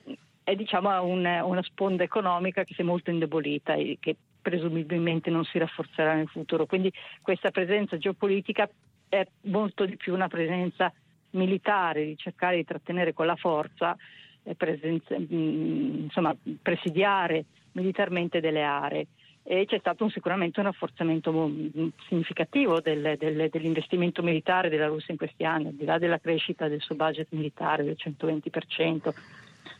è 0.44 0.54
diciamo 0.54 1.02
una, 1.02 1.42
una 1.44 1.62
sponda 1.62 2.04
economica 2.04 2.64
che 2.64 2.74
si 2.74 2.82
è 2.82 2.84
molto 2.84 3.10
indebolita 3.10 3.72
e 3.72 3.96
che 3.98 4.14
presumibilmente 4.40 5.30
non 5.30 5.44
si 5.44 5.58
rafforzerà 5.58 6.14
nel 6.14 6.28
futuro. 6.28 6.66
Quindi 6.66 6.92
questa 7.22 7.50
presenza 7.50 7.96
geopolitica 7.96 8.68
è 9.08 9.26
molto 9.42 9.86
di 9.86 9.96
più 9.96 10.12
una 10.12 10.28
presenza 10.28 10.92
militare, 11.30 12.04
di 12.04 12.16
cercare 12.18 12.56
di 12.56 12.64
trattenere 12.64 13.14
con 13.14 13.24
la 13.24 13.36
forza, 13.36 13.96
eh, 14.42 14.54
presenza, 14.54 15.16
mm, 15.18 16.02
insomma, 16.04 16.36
presidiare 16.60 17.46
militarmente 17.72 18.40
delle 18.40 18.62
aree. 18.62 19.06
E 19.46 19.64
c'è 19.66 19.78
stato 19.78 20.04
un, 20.04 20.10
sicuramente 20.10 20.60
un 20.60 20.66
rafforzamento 20.66 21.32
mm, 21.32 21.88
significativo 22.06 22.80
del, 22.80 23.16
del, 23.18 23.48
dell'investimento 23.50 24.22
militare 24.22 24.68
della 24.68 24.86
Russia 24.86 25.12
in 25.12 25.18
questi 25.18 25.44
anni, 25.44 25.68
al 25.68 25.74
di 25.74 25.84
là 25.86 25.98
della 25.98 26.18
crescita 26.18 26.68
del 26.68 26.82
suo 26.82 26.94
budget 26.94 27.28
militare 27.30 27.82
del 27.82 27.96
120%. 27.98 29.14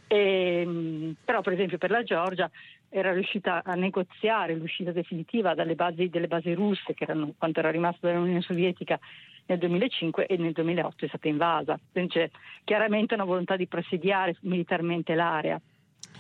E, 0.07 0.64
mm, 0.67 1.12
però 1.25 1.41
per 1.41 1.55
esempio 1.55 1.79
per 1.79 1.91
la 1.91 2.03
Georgia 2.03 2.50
era 2.88 3.12
riuscita 3.12 3.62
a 3.64 3.75
negoziare 3.75 4.55
l'uscita 4.55 4.93
definitiva 4.93 5.55
dalle 5.55 5.75
basi, 5.75 6.09
delle 6.09 6.29
basi 6.29 6.53
russe, 6.55 6.95
che 6.95 7.03
erano 7.05 7.35
quanto 7.37 7.59
era 7.59 7.71
rimasto 7.71 8.07
dall'Unione 8.07 8.41
Sovietica 8.41 8.99
nel 9.47 9.59
2005 9.59 10.26
e 10.26 10.37
nel 10.37 10.53
2008 10.53 11.05
è 11.05 11.09
stata 11.09 11.26
invasa. 11.26 11.79
C'è 11.93 12.31
chiaramente 12.62 13.14
una 13.14 13.25
volontà 13.25 13.57
di 13.57 13.67
presidiare 13.67 14.37
militarmente 14.43 15.14
l'area. 15.14 15.61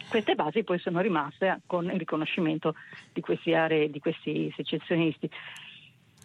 Queste 0.08 0.34
basi 0.34 0.64
poi 0.64 0.78
sono 0.80 1.00
rimaste 1.00 1.60
con 1.66 1.84
il 1.84 1.98
riconoscimento 1.98 2.74
di 3.12 3.20
questi, 3.20 3.54
aree, 3.54 3.88
di 3.88 4.00
questi 4.00 4.52
secessionisti. 4.56 5.30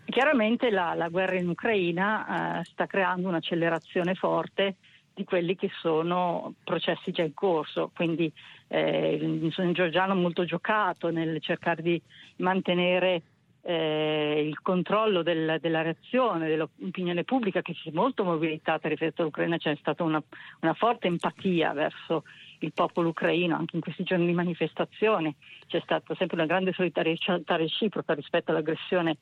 Chiaramente 0.05 0.71
la, 0.71 0.95
la 0.95 1.09
guerra 1.09 1.35
in 1.35 1.47
Ucraina 1.47 2.59
eh, 2.59 2.63
sta 2.63 2.87
creando 2.87 3.27
un'accelerazione 3.27 4.15
forte 4.15 4.77
di 5.19 5.25
quelli 5.25 5.57
che 5.57 5.69
sono 5.81 6.53
processi 6.63 7.11
già 7.11 7.23
in 7.23 7.33
corso, 7.33 7.91
quindi 7.93 8.31
eh, 8.69 9.15
il 9.15 9.51
georgiano 9.73 10.15
molto 10.15 10.45
giocato 10.45 11.09
nel 11.09 11.41
cercare 11.41 11.81
di 11.81 12.01
mantenere 12.37 13.21
eh, 13.63 14.45
il 14.47 14.61
controllo 14.61 15.21
del, 15.21 15.57
della 15.59 15.81
reazione 15.81 16.47
dell'opinione 16.47 17.25
pubblica 17.25 17.61
che 17.61 17.73
si 17.73 17.89
è 17.89 17.91
molto 17.91 18.23
mobilitata 18.23 18.87
rispetto 18.87 19.21
all'Ucraina, 19.21 19.57
c'è 19.57 19.75
stata 19.81 20.03
una, 20.03 20.23
una, 20.61 20.73
forte 20.73 21.07
empatia 21.07 21.73
verso 21.73 22.23
il 22.59 22.71
popolo 22.71 23.09
ucraino 23.09 23.57
anche 23.57 23.75
in 23.75 23.81
questi 23.81 24.03
giorni 24.03 24.25
di 24.25 24.33
manifestazione, 24.33 25.35
c'è 25.67 25.81
stata 25.81 26.15
sempre 26.15 26.37
una 26.37 26.45
grande 26.45 26.71
solidarietà 26.71 27.57
reciproca 27.57 28.13
rispetto 28.13 28.51
all'aggressione 28.51 29.17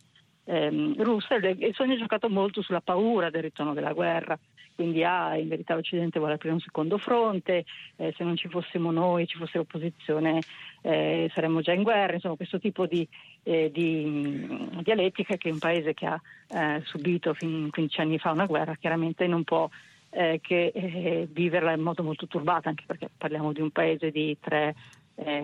ehm, 0.48 1.01
russa 1.04 1.36
e 1.36 1.72
Sogno 1.74 1.94
ha 1.94 1.98
giocato 1.98 2.30
molto 2.30 2.62
sulla 2.62 2.82
paura 2.82 3.30
del 3.30 3.44
ritorno 3.44 3.74
della 3.74 3.94
guerra, 3.94 4.38
quindi 4.75 5.04
ah, 5.04 5.36
in 5.36 5.48
verità 5.48 5.75
l'Occidente 5.75 6.20
vuole 6.20 6.36
aprire 6.36 6.54
un 6.54 6.60
secondo 6.60 6.98
fronte, 6.98 7.66
eh, 7.98 8.13
se 8.16 8.24
non 8.24 8.38
ci 8.38 8.48
fossimo 8.48 8.92
noi, 8.92 9.27
ci 9.27 9.38
fosse 9.38 9.58
l'opposizione, 9.58 10.42
eh, 10.82 11.30
saremmo 11.34 11.62
già 11.62 11.74
in 11.74 11.84
guerra, 11.84 12.13
insomma 12.13 12.36
questo 12.36 12.60
tipo 12.60 12.86
di, 12.86 13.08
eh, 13.44 13.70
di 13.72 14.06
mh, 14.06 14.82
dialettica 14.84 15.36
che 15.36 15.50
un 15.50 15.60
paese 15.60 15.94
che 15.94 16.06
ha 16.06 16.22
eh, 16.50 16.82
subito 16.86 17.34
fin 17.34 17.70
15 17.70 18.01
anni 18.01 18.20
fa 18.20 18.32
una 18.32 18.46
guerra 18.46 18.75
chiaramente 18.75 19.27
non 19.27 19.44
può 19.44 19.68
eh, 20.12 20.39
che 20.42 20.72
eh, 20.74 21.27
viverla 21.30 21.74
in 21.74 21.82
modo 21.82 22.04
molto 22.04 22.27
turbato, 22.27 22.70
anche 22.70 22.84
perché 22.88 23.10
parliamo 23.16 23.51
di 23.51 23.62
un 23.62 23.72
paese 23.72 24.12
di 24.12 24.38
3 24.39 24.75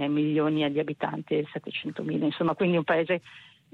milioni 0.07 0.71
di 0.71 0.77
abitanti 0.77 1.33
e 1.33 1.47
700 1.51 2.03
mila, 2.03 2.25
insomma 2.25 2.53
quindi 2.53 2.77
un 2.77 2.83
paese 2.83 3.21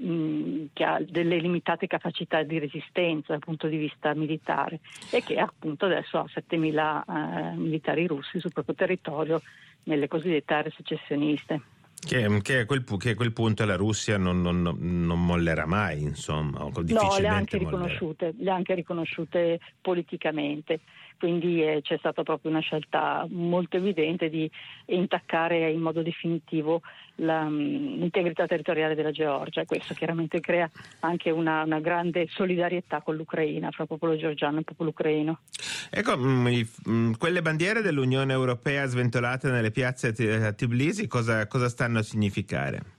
mh, 0.00 0.66
che 0.72 0.84
ha 0.84 1.00
delle 1.06 1.38
limitate 1.38 1.86
capacità 1.86 2.42
di 2.42 2.58
resistenza 2.58 3.32
dal 3.32 3.40
punto 3.40 3.68
di 3.68 3.76
vista 3.76 4.14
militare 4.14 4.80
e 5.10 5.22
che 5.22 5.38
appunto 5.38 5.86
adesso 5.86 6.18
ha 6.18 6.26
7.000 6.26 7.52
eh, 7.52 7.56
militari 7.56 8.06
russi 8.06 8.40
sul 8.40 8.52
proprio 8.52 8.74
territorio 8.74 9.40
nelle 9.84 10.08
cosiddette 10.08 10.54
aree 10.54 10.72
secessioniste. 10.76 11.60
Che, 12.00 12.40
che, 12.40 12.60
a 12.60 12.64
quel, 12.64 12.82
che, 12.98 13.10
a 13.10 13.14
quel, 13.14 13.32
punto 13.32 13.62
la 13.66 13.76
Russia 13.76 14.16
non, 14.16 14.40
non, 14.40 14.62
non 14.62 15.26
mollerà 15.26 15.66
mai, 15.66 16.00
insomma, 16.00 16.64
o 16.64 16.72
no, 16.74 17.18
le 17.18 17.28
ha 17.28 17.34
anche 17.34 17.58
riconosciute, 17.58 18.32
le 18.38 18.50
ha 18.50 18.54
anche 18.54 18.72
riconosciute 18.72 19.60
politicamente 19.82 20.80
quindi 21.20 21.62
eh, 21.62 21.80
c'è 21.82 21.98
stata 21.98 22.22
proprio 22.22 22.50
una 22.50 22.60
scelta 22.60 23.26
molto 23.28 23.76
evidente 23.76 24.30
di 24.30 24.50
intaccare 24.86 25.70
in 25.70 25.80
modo 25.80 26.00
definitivo 26.00 26.80
la, 27.20 27.44
mm, 27.44 27.98
l'integrità 27.98 28.46
territoriale 28.46 28.94
della 28.94 29.10
Georgia 29.10 29.60
e 29.62 29.66
questo 29.66 29.94
chiaramente 29.94 30.40
crea 30.40 30.68
anche 31.00 31.30
una, 31.30 31.62
una, 31.62 31.80
grande 31.80 32.26
solidarietà 32.28 33.00
con 33.00 33.16
l'Ucraina, 33.16 33.70
fra 33.70 33.84
il 33.84 33.88
popolo 33.88 34.16
georgiano 34.16 34.56
e 34.56 34.58
il 34.60 34.64
popolo 34.64 34.90
ucraino. 34.90 35.40
Ecco, 35.90 36.16
mh, 36.16 36.48
mm, 36.48 36.60
mm, 36.88 37.12
quelle 37.18 37.42
bandiere 37.42 37.82
dell'Unione 37.82 38.32
Europea 38.32 38.86
sventolate 38.86 39.50
nelle 39.50 39.70
piazze 39.70 40.08
a 40.08 40.52
Tbilisi 40.52 41.06
cosa, 41.06 41.46
cosa 41.46 41.68
stanno 41.68 41.98
a 41.98 42.02
significare? 42.02 42.98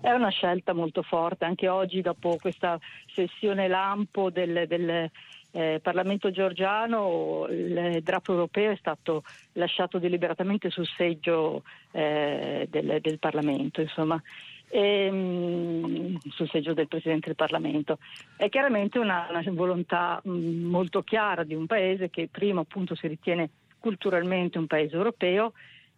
È 0.00 0.10
una 0.10 0.28
scelta 0.28 0.74
molto 0.74 1.00
forte, 1.02 1.46
anche 1.46 1.66
oggi 1.68 2.02
dopo 2.02 2.36
questa 2.38 2.78
sessione 3.14 3.68
lampo 3.68 4.28
del, 4.28 4.66
del 4.68 5.10
eh, 5.56 5.78
Parlamento 5.80 6.32
georgiano 6.32 7.46
il 7.48 8.00
drappo 8.02 8.32
europeo 8.32 8.72
è 8.72 8.76
stato 8.76 9.22
lasciato 9.52 10.00
deliberatamente 10.00 10.68
sul 10.68 10.86
seggio 10.96 11.62
eh, 11.92 12.66
del, 12.68 12.98
del, 13.00 13.18
Parlamento, 13.20 13.80
insomma, 13.80 14.20
e, 14.68 15.08
mh, 15.08 16.18
sul 16.30 16.48
seggio 16.48 16.74
del 16.74 16.88
Presidente 16.88 17.26
del 17.26 17.36
Parlamento. 17.36 17.98
È 18.36 18.48
chiaramente 18.48 18.98
una, 18.98 19.28
una 19.30 19.42
volontà 19.52 20.20
mh, 20.24 20.30
molto 20.30 21.02
chiara 21.02 21.44
di 21.44 21.54
un 21.54 21.66
paese 21.66 22.10
che 22.10 22.28
prima 22.28 22.62
appunto 22.62 22.96
si 22.96 23.06
ritiene 23.06 23.50
culturalmente 23.78 24.58
un 24.58 24.66
paese 24.66 24.96
europeo 24.96 25.52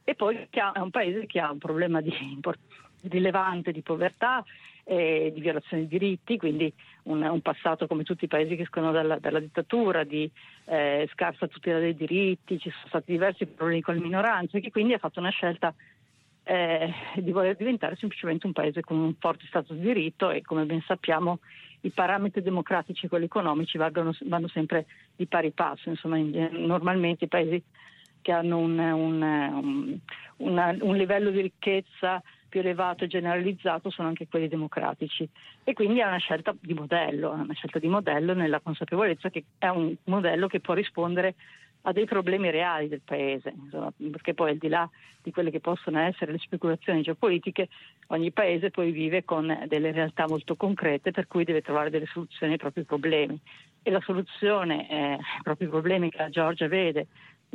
e 0.04 0.14
poi 0.14 0.36
è 0.50 0.78
un 0.80 0.90
paese 0.90 1.24
che 1.24 1.40
ha 1.40 1.50
un 1.50 1.58
problema 1.58 2.02
di, 2.02 2.12
rilevante 3.08 3.72
di 3.72 3.80
povertà 3.80 4.44
e 4.88 5.32
di 5.34 5.40
violazione 5.40 5.82
di 5.82 5.88
diritti, 5.88 6.36
quindi 6.36 6.72
un, 7.04 7.20
un, 7.20 7.40
passato 7.40 7.88
come 7.88 8.04
tutti 8.04 8.26
i 8.26 8.28
paesi 8.28 8.54
che 8.54 8.62
escono 8.62 8.92
dalla, 8.92 9.18
dalla 9.18 9.40
dittatura, 9.40 10.04
di 10.04 10.30
eh, 10.66 11.08
scarsa 11.12 11.48
tutela 11.48 11.80
dei 11.80 11.96
diritti, 11.96 12.60
ci 12.60 12.70
sono 12.70 12.86
stati 12.86 13.10
diversi 13.10 13.46
problemi 13.46 13.80
con 13.80 13.94
le 13.94 14.00
minoranze, 14.00 14.60
che 14.60 14.70
quindi 14.70 14.92
ha 14.92 14.98
fatto 14.98 15.18
una 15.18 15.30
scelta 15.30 15.74
eh, 16.44 16.92
di 17.16 17.32
voler 17.32 17.56
diventare 17.56 17.96
semplicemente 17.96 18.46
un 18.46 18.52
paese 18.52 18.80
con 18.82 18.98
un 18.98 19.14
forte 19.18 19.44
stato 19.48 19.74
di 19.74 19.80
diritto 19.80 20.30
e 20.30 20.42
come 20.42 20.64
ben 20.66 20.80
sappiamo 20.82 21.40
i 21.80 21.90
parametri 21.90 22.40
democratici 22.40 23.06
e 23.06 23.08
quelli 23.08 23.24
economici 23.24 23.78
vanno, 23.78 24.14
vanno 24.26 24.46
sempre 24.46 24.86
di 25.16 25.26
pari 25.26 25.50
passo, 25.50 25.88
insomma 25.88 26.16
in, 26.16 26.48
normalmente 26.52 27.24
i 27.24 27.28
paesi 27.28 27.60
che 28.22 28.30
hanno 28.30 28.58
un, 28.58 28.78
un, 28.78 29.98
una, 30.36 30.76
un 30.80 30.96
livello 30.96 31.30
di 31.30 31.40
ricchezza 31.40 32.22
più 32.56 32.60
elevato 32.60 33.04
e 33.04 33.08
generalizzato 33.08 33.90
sono 33.90 34.08
anche 34.08 34.26
quelli 34.28 34.48
democratici 34.48 35.28
e 35.62 35.74
quindi 35.74 36.00
è 36.00 36.06
una 36.06 36.16
scelta 36.16 36.54
di 36.58 36.72
modello, 36.72 37.32
una 37.32 37.52
scelta 37.52 37.78
di 37.78 37.88
modello 37.88 38.32
nella 38.32 38.60
consapevolezza 38.60 39.28
che 39.28 39.44
è 39.58 39.68
un 39.68 39.94
modello 40.04 40.46
che 40.46 40.60
può 40.60 40.72
rispondere 40.72 41.34
a 41.82 41.92
dei 41.92 42.06
problemi 42.06 42.50
reali 42.50 42.88
del 42.88 43.02
paese, 43.04 43.52
insomma, 43.54 43.92
perché 44.10 44.34
poi 44.34 44.50
al 44.50 44.56
di 44.56 44.68
là 44.68 44.88
di 45.22 45.30
quelle 45.30 45.50
che 45.50 45.60
possono 45.60 46.00
essere 46.00 46.32
le 46.32 46.38
speculazioni 46.38 47.02
geopolitiche, 47.02 47.68
ogni 48.08 48.32
paese 48.32 48.70
poi 48.70 48.90
vive 48.90 49.24
con 49.24 49.64
delle 49.68 49.92
realtà 49.92 50.26
molto 50.26 50.56
concrete 50.56 51.12
per 51.12 51.28
cui 51.28 51.44
deve 51.44 51.60
trovare 51.60 51.90
delle 51.90 52.06
soluzioni 52.06 52.52
ai 52.52 52.58
propri 52.58 52.82
problemi. 52.82 53.38
E 53.82 53.90
la 53.90 54.00
soluzione 54.00 54.90
eh, 54.90 54.96
ai 55.12 55.42
propri 55.42 55.68
problemi 55.68 56.10
che 56.10 56.18
la 56.18 56.30
Georgia 56.30 56.66
vede, 56.66 57.06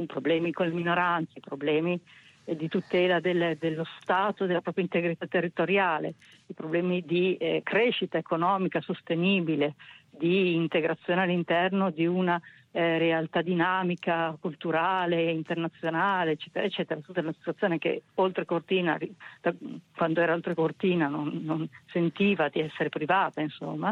problemi 0.06 0.54
con 0.54 0.68
le 0.68 0.74
minoranze, 0.74 1.42
problemi 1.42 2.00
di 2.44 2.68
tutela 2.68 3.20
del, 3.20 3.58
dello 3.60 3.86
Stato, 4.00 4.46
della 4.46 4.62
propria 4.62 4.84
integrità 4.84 5.28
territoriale, 5.28 6.16
i 6.48 6.54
problemi 6.54 7.04
di 7.06 7.38
eh, 7.38 7.62
crescita 7.64 8.18
economica 8.18 8.82
sostenibile, 8.82 9.76
di 10.10 10.56
integrazione 10.56 11.22
all'interno 11.22 11.90
di 11.90 12.06
una 12.06 12.42
eh, 12.72 12.98
realtà 12.98 13.42
dinamica, 13.42 14.36
culturale, 14.40 15.32
internazionale, 15.32 16.32
eccetera, 16.32 16.66
eccetera. 16.66 17.00
Tutta 17.02 17.20
una 17.20 17.34
situazione 17.38 17.78
che 17.78 18.04
oltre 18.16 18.46
Cortina, 18.46 18.98
da, 19.42 19.54
quando 19.96 20.22
era 20.22 20.34
oltre 20.34 20.54
Cortina, 20.54 21.08
non, 21.08 21.42
non, 21.44 21.68
sentiva 21.92 22.48
di 22.50 22.62
essere 22.62 22.90
privata, 22.90 23.42
insomma, 23.42 23.92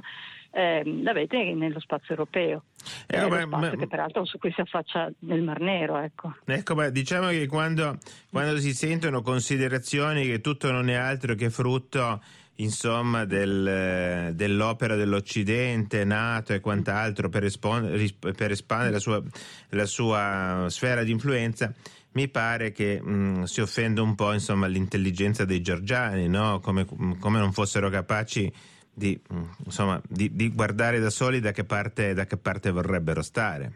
eh, 0.51 0.83
l'avete 1.03 1.53
nello 1.53 1.79
spazio 1.79 2.11
europeo. 2.11 2.63
Eh, 3.07 3.19
spazio 3.19 3.47
ma, 3.47 3.69
che 3.69 3.87
peraltro 3.87 4.23
su 4.23 4.37
cui 4.37 4.51
si 4.53 4.61
affaccia 4.61 5.11
nel 5.19 5.41
Mar 5.41 5.59
Nero. 5.59 5.97
Ecco, 5.97 6.35
ecco 6.45 6.73
beh, 6.75 6.91
diciamo 6.91 7.27
che 7.29 7.47
quando, 7.47 7.97
quando 8.31 8.57
si 8.59 8.73
sentono 8.73 9.21
considerazioni 9.21 10.25
che 10.25 10.39
tutto 10.39 10.71
non 10.71 10.89
è 10.89 10.95
altro 10.95 11.35
che 11.35 11.49
frutto 11.49 12.21
insomma, 12.59 13.25
del, 13.25 14.31
dell'opera 14.33 14.95
dell'Occidente, 14.95 16.03
NATO 16.03 16.53
e 16.53 16.59
quant'altro 16.59 17.29
per, 17.29 17.43
espon- 17.43 17.91
per 18.35 18.51
espandere 18.51 18.93
la 18.93 18.99
sua, 18.99 19.21
la 19.69 19.85
sua, 19.85 20.65
sfera 20.69 21.03
di 21.03 21.11
influenza, 21.11 21.73
mi 22.13 22.27
pare 22.27 22.71
che 22.71 23.01
mh, 23.01 23.43
si 23.43 23.61
offenda 23.61 24.01
un 24.01 24.15
po' 24.15 24.33
insomma, 24.33 24.67
l'intelligenza 24.67 25.45
dei 25.45 25.61
georgiani, 25.61 26.27
no? 26.27 26.59
come, 26.59 26.85
come, 26.85 27.39
non 27.39 27.51
fossero 27.51 27.89
capaci 27.89 28.51
di, 28.93 29.19
insomma, 29.65 30.01
di, 30.07 30.33
di, 30.35 30.49
guardare 30.49 30.99
da 30.99 31.09
soli 31.09 31.39
da 31.39 31.51
che, 31.51 31.63
parte, 31.63 32.13
da 32.13 32.25
che 32.25 32.37
parte 32.37 32.71
vorrebbero 32.71 33.21
stare. 33.21 33.73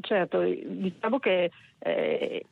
Certo, 0.00 0.42
diciamo 0.42 1.20
che 1.20 1.50
eh, 1.78 2.44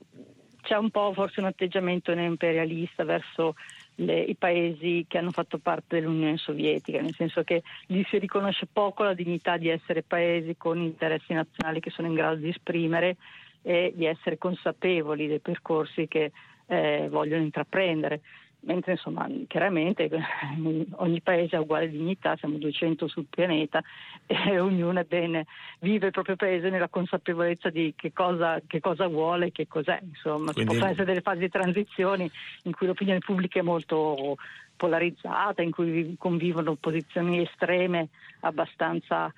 c'è 0.62 0.77
un 0.77 0.91
po' 0.91 1.12
forse 1.12 1.41
un 1.41 1.47
atteggiamento 1.47 2.15
neoimperialista 2.15 3.05
verso 3.05 3.55
le, 3.96 4.20
i 4.20 4.35
paesi 4.35 5.05
che 5.09 5.18
hanno 5.18 5.31
fatto 5.31 5.59
parte 5.59 6.00
dell'Unione 6.00 6.37
Sovietica, 6.37 7.00
nel 7.00 7.14
senso 7.14 7.42
che 7.42 7.62
gli 7.87 8.02
si 8.09 8.18
riconosce 8.18 8.66
poco 8.70 9.02
la 9.02 9.14
dignità 9.14 9.57
di 9.57 9.68
essere 9.68 10.02
paesi 10.02 10.57
con 10.57 10.81
interessi 10.81 11.33
nazionali 11.33 11.81
che 11.81 11.90
sono 11.90 12.09
in 12.09 12.14
grado 12.14 12.37
di 12.37 12.48
esprimere 12.48 13.16
e 13.62 13.92
di 13.94 14.07
essere 14.07 14.38
consapevoli 14.38 15.28
dei 15.28 15.40
percorsi 15.40 16.09
che 16.09 16.33
eh, 16.66 17.09
vogliono 17.11 17.42
intraprendere 17.42 18.20
mentre 18.64 18.92
insomma 18.92 19.29
chiaramente 19.46 20.09
ogni 20.96 21.20
paese 21.20 21.57
ha 21.57 21.61
uguale 21.61 21.90
dignità, 21.90 22.37
siamo 22.37 22.59
200 22.59 23.09
sul 23.09 23.27
pianeta 23.29 23.83
e 24.27 24.59
ognuno 24.61 25.03
bene, 25.05 25.46
vive 25.81 26.07
il 26.07 26.12
proprio 26.12 26.37
paese 26.37 26.70
nella 26.70 26.88
consapevolezza 26.88 27.70
di 27.70 27.94
che 27.96 28.12
cosa, 28.12 28.61
che 28.66 28.81
cosa 28.81 29.07
vuole 29.07 29.53
che 29.53 29.66
cos'è, 29.66 29.98
insomma 30.03 30.53
Quindi... 30.53 30.61
ci 30.61 30.66
possono 30.66 30.90
essere 30.90 31.07
delle 31.07 31.20
fasi 31.20 31.40
di 31.40 31.48
transizioni 31.48 32.31
in 32.64 32.72
cui 32.72 32.87
l'opinione 32.87 33.20
pubblica 33.20 33.59
è 33.59 33.62
molto 33.62 34.37
polarizzata, 34.77 35.62
in 35.62 35.70
cui 35.70 36.16
convivono 36.18 36.75
posizioni 36.75 37.42
estreme 37.42 38.09
abbastanza 38.40 39.33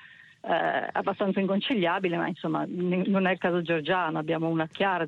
eh, 0.47 0.89
abbastanza 0.93 1.41
inconciliabile, 1.41 2.19
ma 2.19 2.29
insomma 2.29 2.67
non 2.69 3.27
è 3.27 3.33
il 3.33 3.39
caso 3.39 3.63
georgiano, 3.63 4.19
abbiamo 4.19 4.49
una 4.49 4.67
chiara 4.67 5.07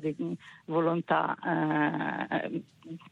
volontà 0.65 1.37
eh, 2.43 2.61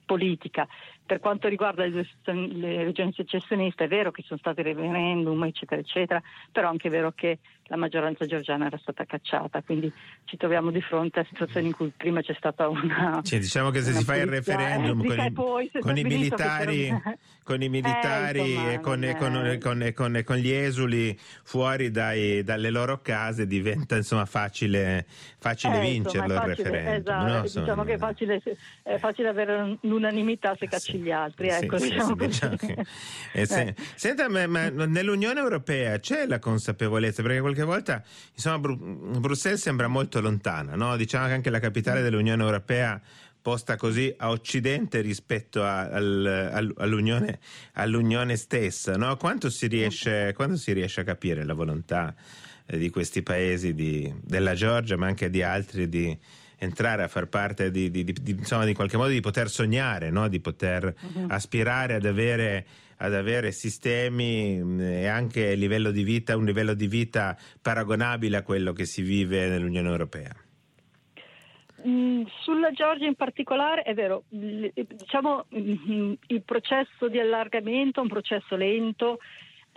politica. 0.06 0.68
Per 1.06 1.20
quanto 1.20 1.48
riguarda 1.48 1.86
le, 1.86 2.08
le 2.24 2.84
regioni 2.84 3.14
secessioniste 3.14 3.84
è 3.84 3.88
vero 3.88 4.12
che 4.12 4.22
ci 4.22 4.28
sono 4.28 4.40
stati 4.40 4.62
referendum, 4.64 5.44
eccetera, 5.44 5.80
eccetera, 5.80 6.22
però 6.52 6.70
anche 6.70 6.88
è 6.88 6.92
vero 6.92 7.12
che 7.12 7.40
la 7.68 7.78
maggioranza 7.78 8.26
georgiana 8.26 8.68
era 8.68 8.78
stata 8.78 9.06
cacciata, 9.06 9.62
quindi 9.64 9.92
ci 10.26 10.38
troviamo 10.38 10.70
di 10.70 10.82
fronte 10.82 11.22
a 11.22 11.26
situazioni 11.28 11.68
in 11.68 11.74
cui 11.74 11.92
prima 11.96 12.22
c'è 12.22 12.36
stata 12.38 12.68
una... 12.68 13.22
Cioè, 13.24 13.40
diciamo 13.40 13.72
che 13.72 13.82
se 13.82 13.94
si 13.94 14.04
fa 14.04 14.18
il 14.18 14.28
referendum 14.28 15.02
eh, 15.02 15.08
con, 15.08 15.26
i, 15.26 15.32
poi, 15.32 15.72
con, 15.80 15.98
i 15.98 16.04
militari, 16.04 16.90
con, 17.44 17.64
i 17.64 17.70
militari, 17.70 18.40
eh, 18.40 18.44
insomma, 18.44 18.72
e, 18.72 18.80
con, 18.80 19.04
è... 19.04 19.18
con, 19.18 19.90
con, 19.96 20.22
con, 20.24 20.36
gli 20.36 20.52
esuli 20.52 21.18
fuori 21.18 21.90
dai, 21.90 22.44
dalle 22.44 22.70
loro 22.70 23.02
case 23.02 23.48
diventa 23.48 23.96
insomma 23.96 24.26
facile, 24.26 25.06
facile 25.40 25.78
eh, 25.78 25.82
vincerlo 25.82 26.34
insomma, 26.34 26.48
facile, 26.48 26.68
il 26.68 26.74
referendum. 26.74 27.16
Esatto, 27.16 27.34
no? 27.34 27.42
diciamo 27.42 27.84
che 27.84 27.94
è 27.94 27.98
facile, 27.98 28.42
è 28.84 28.98
facile 28.98 29.28
avere 29.28 29.78
l'unanimità 29.82 30.56
se 30.56 30.68
cacci 30.68 30.95
sì, 30.96 31.02
gli 31.02 31.12
altri. 31.12 31.48
Ecco, 31.50 31.78
sì, 31.78 31.90
diciamo 31.90 32.16
sì, 32.20 32.28
diciamo 32.28 32.56
che, 32.56 32.86
eh, 33.34 33.46
se, 33.48 33.62
eh. 33.62 33.76
Senta, 33.96 34.30
ma, 34.30 34.48
ma 34.48 34.70
nell'Unione 34.70 35.40
Europea 35.40 36.00
c'è 36.00 36.26
la 36.26 36.40
consapevolezza, 36.40 37.22
perché 37.22 37.40
qualche 37.40 37.64
volta 37.64 38.04
insomma, 38.34 38.60
Bru- 38.60 39.20
Bruxelles 39.20 39.62
sembra 39.62 39.88
molto 39.88 40.22
lontana, 40.22 40.76
no? 40.76 40.96
diciamo 40.96 41.28
che 41.28 41.34
anche 41.34 41.50
la 41.50 41.60
capitale 41.60 42.02
dell'Unione 42.02 42.44
Europea 42.44 43.02
posta 43.46 43.76
così 43.76 44.12
a 44.18 44.32
occidente 44.32 45.02
rispetto 45.02 45.64
a, 45.64 45.82
al, 45.82 46.74
all'unione, 46.78 47.38
all'unione, 47.74 48.38
stessa. 48.38 48.98
No? 48.98 49.16
Quanto, 49.18 49.52
si 49.52 49.68
riesce, 49.68 50.34
quanto, 50.34 50.58
si 50.58 50.74
riesce, 50.74 51.02
a 51.02 51.04
capire 51.04 51.46
la 51.46 51.54
volontà 51.54 52.16
eh, 52.66 52.80
di 52.80 52.90
questi 52.90 53.22
paesi, 53.22 53.76
di, 53.76 54.12
della 54.20 54.56
Georgia, 54.56 54.98
ma 54.98 55.06
anche 55.06 55.30
di 55.30 55.44
altri, 55.44 55.88
di, 55.88 56.18
entrare 56.58 57.04
a 57.04 57.08
far 57.08 57.28
parte 57.28 57.72
di, 57.72 57.90
di, 57.90 58.04
di, 58.04 58.32
insomma, 58.32 58.66
di 58.66 58.74
qualche 58.74 58.98
modo 58.98 59.10
di 59.10 59.20
poter 59.20 59.50
sognare, 59.50 60.10
no? 60.10 60.28
di 60.28 60.40
poter 60.40 60.86
uh-huh. 60.86 61.28
aspirare 61.30 61.96
ad 61.96 62.06
avere, 62.06 62.66
ad 62.98 63.14
avere 63.14 63.52
sistemi 63.52 64.60
mm, 64.62 64.80
e 64.80 65.08
anche 65.08 65.56
livello 65.56 65.92
di 65.92 66.04
vita, 66.04 66.38
un 66.38 66.46
livello 66.46 66.74
di 66.74 66.88
vita 66.88 67.38
paragonabile 67.62 68.38
a 68.38 68.44
quello 68.44 68.74
che 68.74 68.86
si 68.86 69.02
vive 69.02 69.48
nell'Unione 69.48 69.90
Europea. 69.90 70.36
Mm, 71.88 72.24
sulla 72.42 72.72
Georgia 72.72 73.06
in 73.06 73.14
particolare 73.14 73.84
è 73.84 73.94
vero, 73.94 74.24
diciamo 74.30 75.46
mm, 75.56 76.14
il 76.28 76.42
processo 76.42 77.08
di 77.08 77.20
allargamento 77.20 78.00
è 78.00 78.04
un 78.04 78.10
processo 78.10 78.56
lento 78.56 79.20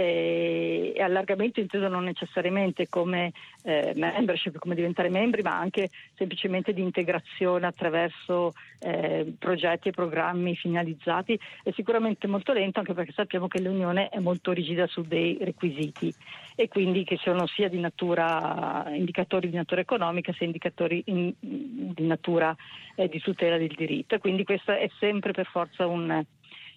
eh, 0.00 0.92
e 0.94 1.02
allargamento 1.02 1.58
inteso 1.58 1.88
non 1.88 2.04
necessariamente 2.04 2.88
come 2.88 3.32
eh, 3.64 3.92
membership, 3.96 4.56
come 4.58 4.76
diventare 4.76 5.08
membri, 5.08 5.42
ma 5.42 5.58
anche 5.58 5.90
semplicemente 6.14 6.72
di 6.72 6.82
integrazione 6.82 7.66
attraverso 7.66 8.52
eh, 8.78 9.34
progetti 9.36 9.88
e 9.88 9.92
programmi 9.92 10.54
finalizzati. 10.54 11.38
È 11.64 11.72
sicuramente 11.72 12.28
molto 12.28 12.52
lento 12.52 12.78
anche 12.78 12.94
perché 12.94 13.10
sappiamo 13.12 13.48
che 13.48 13.60
l'Unione 13.60 14.08
è 14.08 14.20
molto 14.20 14.52
rigida 14.52 14.86
su 14.86 15.02
dei 15.02 15.36
requisiti 15.40 16.14
e 16.54 16.68
quindi 16.68 17.02
che 17.02 17.16
sono 17.16 17.46
sia 17.48 17.68
di 17.68 17.80
natura 17.80 18.86
indicatori 18.92 19.50
di 19.50 19.56
natura 19.56 19.80
economica 19.80 20.32
sia 20.32 20.46
indicatori 20.46 21.02
in, 21.06 21.32
di 21.40 22.06
natura 22.06 22.54
eh, 22.94 23.08
di 23.08 23.18
tutela 23.18 23.58
del 23.58 23.74
diritto. 23.76 24.16
Quindi 24.18 24.44
questo 24.44 24.70
è 24.70 24.88
sempre 24.98 25.32
per 25.32 25.46
forza 25.46 25.86
un 25.86 26.24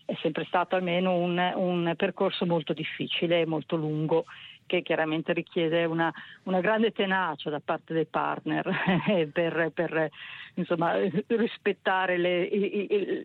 è 0.05 0.15
sempre 0.21 0.45
stato 0.45 0.75
almeno 0.75 1.15
un, 1.15 1.37
un 1.55 1.93
percorso 1.95 2.45
molto 2.45 2.73
difficile 2.73 3.41
e 3.41 3.45
molto 3.45 3.75
lungo 3.75 4.25
che 4.71 4.81
chiaramente 4.83 5.33
richiede 5.33 5.83
una, 5.83 6.13
una, 6.43 6.61
grande 6.61 6.91
tenacia 6.91 7.49
da 7.49 7.59
parte 7.59 7.93
dei 7.93 8.05
partner 8.05 8.65
per, 9.33 9.71
per 9.73 10.09
insomma, 10.53 10.95
rispettare 11.27 12.17
le, 12.17 12.47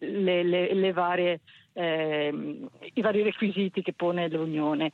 le, 0.01 0.75
le, 0.75 0.93
varie, 0.93 1.41
eh, 1.73 2.59
i 2.95 3.01
vari 3.01 3.23
requisiti 3.23 3.81
che 3.83 3.93
pone 3.93 4.29
l'Unione. 4.29 4.91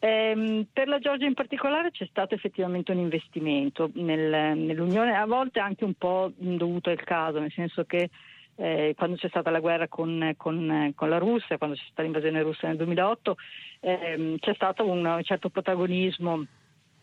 Eh, 0.00 0.66
per 0.72 0.88
la 0.88 0.98
Georgia 0.98 1.26
in 1.26 1.34
particolare 1.34 1.92
c'è 1.92 2.06
stato 2.10 2.34
effettivamente 2.34 2.90
un 2.90 2.98
investimento 2.98 3.88
nel, 3.94 4.56
nell'Unione, 4.58 5.16
a 5.16 5.26
volte 5.26 5.60
anche 5.60 5.84
un 5.84 5.94
po' 5.94 6.32
dovuto 6.34 6.90
al 6.90 7.00
caso, 7.04 7.38
nel 7.38 7.52
senso 7.52 7.84
che 7.84 8.10
eh, 8.56 8.94
quando 8.96 9.16
c'è 9.16 9.28
stata 9.28 9.50
la 9.50 9.60
guerra 9.60 9.88
con, 9.88 10.34
con, 10.36 10.92
con, 10.94 11.08
la 11.08 11.18
Russia, 11.18 11.58
quando 11.58 11.76
c'è 11.76 11.82
stata 11.84 12.02
l'invasione 12.02 12.42
russa 12.42 12.68
nel 12.68 12.76
2008, 12.76 13.36
ehm, 13.80 14.38
c'è 14.38 14.54
stato 14.54 14.88
un 14.88 15.20
certo 15.22 15.48
protagonismo 15.48 16.46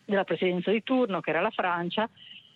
della 0.06 0.24
presidenza 0.24 0.72
di 0.72 0.84
turno, 0.84 1.22
che 1.22 1.30
era 1.30 1.42
la 1.42 1.52
Francia, 1.52 2.10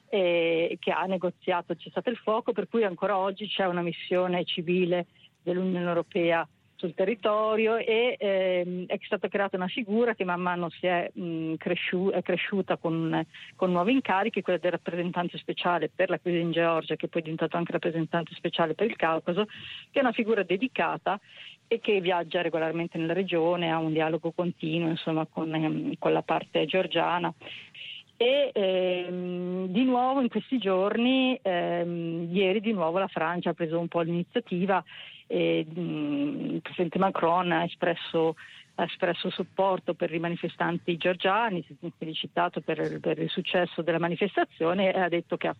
eh, 0.09 0.77
che 0.79 0.91
ha 0.91 1.05
negoziato 1.05 1.71
il 1.71 1.79
cessate 1.79 2.09
il 2.09 2.17
fuoco, 2.17 2.51
per 2.51 2.67
cui 2.67 2.83
ancora 2.83 3.17
oggi 3.17 3.47
c'è 3.47 3.65
una 3.65 3.81
missione 3.81 4.43
civile 4.45 5.07
dell'Unione 5.41 5.87
Europea 5.87 6.47
sul 6.75 6.93
territorio 6.93 7.77
e 7.77 8.15
ehm, 8.19 8.85
è 8.87 8.97
stata 9.03 9.27
creata 9.27 9.55
una 9.55 9.67
figura 9.67 10.15
che 10.15 10.23
man 10.23 10.41
mano 10.41 10.69
si 10.69 10.85
è, 10.85 11.09
mh, 11.13 11.55
cresciu- 11.55 12.11
è 12.11 12.21
cresciuta 12.21 12.77
con, 12.77 13.25
con, 13.55 13.71
nuovi 13.71 13.93
incarichi, 13.93 14.41
quella 14.41 14.59
del 14.59 14.71
rappresentante 14.71 15.37
speciale 15.37 15.89
per 15.93 16.09
la 16.09 16.19
crisi 16.19 16.39
in 16.39 16.51
Georgia, 16.51 16.95
che 16.95 17.07
poi 17.07 17.21
è 17.21 17.23
diventato 17.23 17.57
anche 17.57 17.71
rappresentante 17.71 18.33
speciale 18.35 18.73
per 18.73 18.87
il 18.87 18.95
Caucaso, 18.95 19.45
che 19.91 19.99
è 19.99 20.01
una 20.01 20.11
figura 20.11 20.43
dedicata 20.43 21.19
e 21.67 21.79
che 21.79 22.01
viaggia 22.01 22.41
regolarmente 22.41 22.97
nella 22.97 23.13
regione, 23.13 23.71
ha 23.71 23.77
un 23.77 23.93
dialogo 23.93 24.31
continuo 24.31 24.89
insomma, 24.89 25.25
con, 25.25 25.53
ehm, 25.53 25.93
con 25.97 26.11
la 26.11 26.21
parte 26.21 26.65
georgiana. 26.65 27.33
E 28.15 28.51
ehm, 28.53 29.67
di 29.67 29.83
nuovo 29.83 30.21
in 30.21 30.29
questi 30.29 30.57
giorni, 30.57 31.37
ehm, 31.41 32.29
ieri 32.31 32.61
di 32.61 32.71
nuovo 32.71 32.99
la 32.99 33.07
Francia 33.07 33.49
ha 33.49 33.53
preso 33.53 33.79
un 33.79 33.87
po' 33.87 34.01
l'iniziativa 34.01 34.83
e 35.33 35.65
mh, 35.67 35.81
mm, 35.81 36.49
il 36.55 36.61
Presidente 36.61 36.99
Macron 36.99 37.51
ha 37.51 37.63
espresso, 37.63 38.35
ha 38.75 38.83
espresso, 38.83 39.31
supporto 39.31 39.95
per 39.95 40.13
i 40.13 40.19
manifestanti 40.19 40.95
georgiani, 40.95 41.65
si 41.65 41.75
è 41.81 41.89
felicitato 41.97 42.61
per, 42.61 42.99
per, 42.99 43.17
il 43.17 43.31
successo 43.31 43.81
della 43.81 43.97
manifestazione 43.97 44.93
e 44.93 44.99
ha 44.99 45.09
detto 45.09 45.35
che 45.35 45.51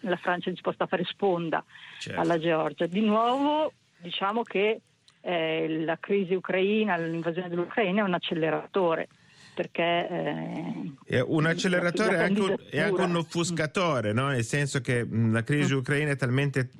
la 0.00 0.16
Francia 0.16 0.48
è 0.48 0.52
disposta 0.52 0.84
a 0.84 0.86
fare 0.88 1.04
sponda 1.04 1.64
certo. 2.00 2.20
alla 2.20 2.40
Georgia. 2.40 2.86
Di 2.86 3.02
nuovo 3.02 3.72
diciamo 3.98 4.42
che 4.42 4.80
eh, 5.20 5.82
la 5.84 5.98
crisi 6.00 6.34
ucraina, 6.34 6.96
l'invasione 6.96 7.48
dell'Ucraina 7.48 8.00
è 8.00 8.04
un 8.04 8.14
acceleratore 8.14 9.06
perché 9.54 10.94
eh, 11.06 11.20
un 11.20 11.46
acceleratore 11.46 12.16
è 12.16 12.22
anche 12.22 12.40
un, 12.40 12.56
è 12.70 12.80
anche 12.80 13.00
un 13.02 13.16
offuscatore, 13.16 14.12
no? 14.12 14.28
nel 14.28 14.44
senso 14.44 14.80
che 14.80 15.04
mh, 15.04 15.32
la 15.32 15.42
crisi 15.42 15.74
mm. 15.74 15.78
ucraina 15.78 16.10
è 16.12 16.16
talmente, 16.16 16.70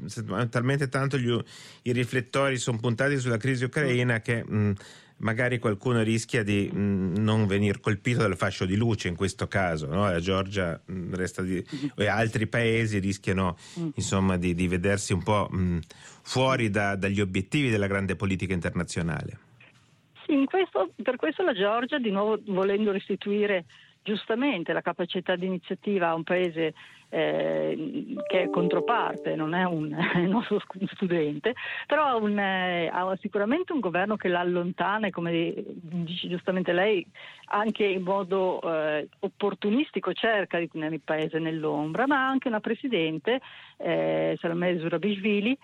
talmente 0.49 0.89
tanto 0.89 1.19
gli, 1.19 1.37
i 1.83 1.93
riflettori 1.93 2.57
sono 2.57 2.79
puntati 2.79 3.19
sulla 3.19 3.37
crisi 3.37 3.65
ucraina 3.65 4.15
mm. 4.15 4.23
che 4.23 4.45
mh, 4.45 4.73
magari 5.19 5.59
qualcuno 5.59 6.03
rischia 6.03 6.43
di 6.43 6.71
mh, 6.73 7.19
non 7.19 7.47
venire 7.47 7.81
colpito 7.81 8.21
dal 8.21 8.37
fascio 8.37 8.65
di 8.65 8.77
luce 8.77 9.09
in 9.09 9.17
questo 9.17 9.49
caso, 9.49 9.87
no? 9.87 10.11
la 10.11 10.21
Georgia 10.21 10.81
di, 10.87 10.93
mm-hmm. 10.95 11.89
e 11.97 12.07
altri 12.07 12.47
paesi 12.47 12.99
rischiano 12.99 13.57
insomma, 13.95 14.37
di, 14.37 14.55
di, 14.55 14.69
vedersi 14.69 15.13
un 15.13 15.23
po' 15.23 15.51
fuori 16.23 16.71
da, 16.71 16.97
dagli 16.97 17.21
obiettivi 17.21 17.71
della 17.71 17.87
grande 17.87 18.17
politica 18.17 18.55
internazionale 18.55 19.49
questo, 20.47 20.93
per 21.03 21.17
questo 21.17 21.43
la 21.43 21.53
Georgia, 21.53 21.99
di 21.99 22.11
nuovo 22.11 22.41
volendo 22.47 22.93
restituire 22.93 23.65
giustamente 24.03 24.73
la 24.73 24.81
capacità 24.81 25.37
di 25.37 25.47
iniziativa 25.47 26.09
a 26.09 26.15
un 26.15 26.23
paese 26.23 26.75
eh, 27.11 28.17
che 28.27 28.43
è 28.43 28.51
controparte, 28.51 29.35
non 29.35 29.53
è 29.53 29.65
un, 29.65 29.95
nostro 30.29 30.61
studente, 30.93 31.55
però 31.87 32.07
ha, 32.07 32.17
un, 32.17 32.39
eh, 32.39 32.89
ha, 32.91 33.17
sicuramente 33.21 33.73
un 33.73 33.81
governo 33.81 34.17
che 34.17 34.29
la 34.29 34.41
allontana, 34.41 35.11
come 35.11 35.53
dice 35.57 36.29
giustamente 36.29 36.73
lei, 36.73 37.05
anche 37.53 37.85
in 37.85 38.03
modo 38.03 38.61
eh, 38.63 39.09
opportunistico 39.21 40.13
cerca 40.13 40.59
di 40.59 40.69
tenere 40.69 40.95
il 40.95 41.01
paese 41.05 41.39
nell'ombra, 41.39 42.07
ma 42.07 42.25
ha 42.25 42.29
anche 42.29 42.49
una 42.49 42.61
presidente, 42.61 43.41
eh, 43.77 44.37
Salome 44.41 44.79
Zurabishvili, 44.79 45.57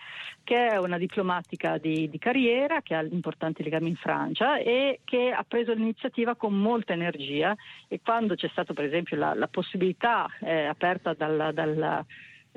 che 0.43 0.67
è 0.67 0.77
una 0.77 0.97
diplomatica 0.97 1.77
di, 1.77 2.09
di, 2.09 2.17
carriera, 2.17 2.81
che 2.81 2.95
ha 2.95 3.03
importanti 3.03 3.63
legami 3.63 3.89
in 3.89 3.95
Francia 3.95 4.57
e 4.57 4.99
che 5.05 5.31
ha 5.31 5.45
preso 5.47 5.73
l'iniziativa 5.73 6.35
con 6.35 6.53
molta 6.53 6.93
energia 6.93 7.55
e 7.87 7.99
quando 8.03 8.35
c'è 8.35 8.49
stata 8.49 8.73
per 8.73 8.85
esempio 8.85 9.17
la, 9.17 9.33
la 9.33 9.47
possibilità 9.47 10.27
eh, 10.41 10.65
aperta 10.65 11.13
dalla, 11.13 11.36
dalla 11.51 12.05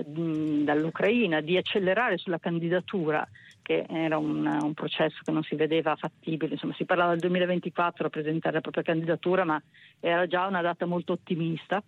dall'Ucraina 0.03 1.41
di 1.41 1.57
accelerare 1.57 2.17
sulla 2.19 2.39
candidatura, 2.39 3.27
che 3.63 3.87
era 3.89 4.19
un, 4.19 4.47
un, 4.47 4.75
processo 4.75 5.19
che 5.23 5.31
non 5.31 5.43
si 5.43 5.55
vedeva 5.55 5.97
fattibile, 5.97 6.55
insomma 6.55 6.75
si 6.75 6.85
parlava 6.85 7.11
del 7.11 7.21
2024 7.21 8.07
a 8.07 8.11
presentare 8.11 8.55
la 8.55 8.61
propria 8.61 8.83
candidatura, 8.83 9.45
ma 9.45 9.63
era 10.01 10.27
già 10.27 10.47
una 10.47 10.63
data 10.63 10.87
molto 10.87 11.13
ottimista. 11.13 11.83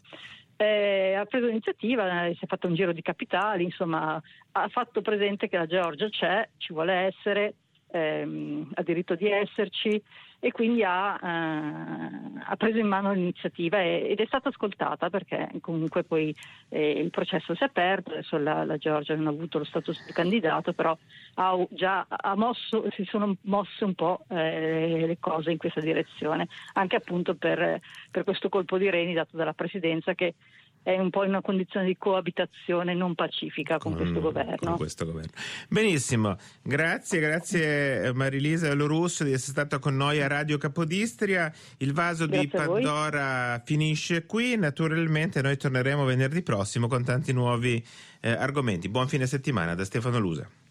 Eh, 0.56 1.14
ha 1.14 1.24
preso 1.24 1.46
l'iniziativa, 1.46 2.26
eh, 2.26 2.34
si 2.34 2.44
è 2.44 2.46
fatto 2.46 2.68
un 2.68 2.74
giro 2.74 2.92
di 2.92 3.02
capitali, 3.02 3.64
insomma 3.64 4.20
ha 4.52 4.68
fatto 4.68 5.00
presente 5.00 5.48
che 5.48 5.56
la 5.56 5.66
Georgia 5.66 6.08
c'è, 6.08 6.48
ci 6.58 6.72
vuole 6.72 6.92
essere, 6.92 7.54
ehm, 7.92 8.70
ha 8.74 8.82
diritto 8.82 9.14
di 9.14 9.30
esserci 9.30 10.02
e 10.44 10.50
quindi 10.50 10.82
ha, 10.82 11.20
eh, 11.22 12.40
ha 12.46 12.56
preso 12.56 12.78
in 12.78 12.88
mano 12.88 13.12
l'iniziativa 13.12 13.80
e, 13.80 14.08
ed 14.10 14.18
è 14.18 14.26
stata 14.26 14.48
ascoltata 14.48 15.08
perché 15.08 15.48
comunque 15.60 16.02
poi 16.02 16.34
eh, 16.68 16.90
il 16.90 17.10
processo 17.10 17.54
si 17.54 17.62
è 17.62 17.66
aperto, 17.66 18.10
adesso 18.10 18.38
la, 18.38 18.64
la, 18.64 18.76
Georgia 18.76 19.14
non 19.14 19.28
ha 19.28 19.30
avuto 19.30 19.58
lo 19.58 19.64
status 19.64 20.04
di 20.04 20.12
candidato, 20.12 20.72
però 20.72 20.98
ha 21.34 21.66
già 21.70 22.04
ha 22.08 22.34
mosso, 22.34 22.90
si 22.90 23.04
sono 23.04 23.36
mosse 23.42 23.84
un 23.84 23.94
po' 23.94 24.24
eh, 24.30 25.04
le 25.06 25.16
cose 25.20 25.52
in 25.52 25.58
questa 25.58 25.80
direzione, 25.80 26.48
anche 26.72 26.96
appunto 26.96 27.36
per, 27.36 27.78
per 28.10 28.24
questo 28.24 28.48
colpo 28.48 28.78
di 28.78 28.90
reni 28.90 29.14
dato 29.14 29.36
dalla 29.36 29.54
Presidenza 29.54 30.14
che 30.14 30.34
è 30.82 30.98
un 30.98 31.10
po' 31.10 31.22
in 31.22 31.30
una 31.30 31.40
condizione 31.40 31.86
di 31.86 31.96
coabitazione 31.96 32.94
non 32.94 33.14
pacifica 33.14 33.78
con, 33.78 33.92
con, 33.92 34.00
questo, 34.00 34.20
governo. 34.20 34.56
con 34.56 34.76
questo 34.76 35.04
governo. 35.04 35.30
Benissimo, 35.68 36.36
grazie, 36.62 37.20
grazie 37.20 38.04
eh, 38.04 38.12
Marilisa 38.12 38.72
Lorusso 38.74 39.24
di 39.24 39.32
essere 39.32 39.52
stata 39.52 39.78
con 39.78 39.96
noi 39.96 40.20
a 40.20 40.26
Radio 40.26 40.58
Capodistria. 40.58 41.52
Il 41.78 41.92
vaso 41.92 42.26
grazie 42.26 42.46
di 42.46 42.48
Pandora 42.48 43.62
finisce 43.64 44.26
qui, 44.26 44.56
naturalmente 44.56 45.40
noi 45.40 45.56
torneremo 45.56 46.04
venerdì 46.04 46.42
prossimo 46.42 46.88
con 46.88 47.04
tanti 47.04 47.32
nuovi 47.32 47.82
eh, 48.20 48.30
argomenti. 48.30 48.88
Buon 48.88 49.08
fine 49.08 49.26
settimana 49.26 49.74
da 49.74 49.84
Stefano 49.84 50.18
Lusa. 50.18 50.61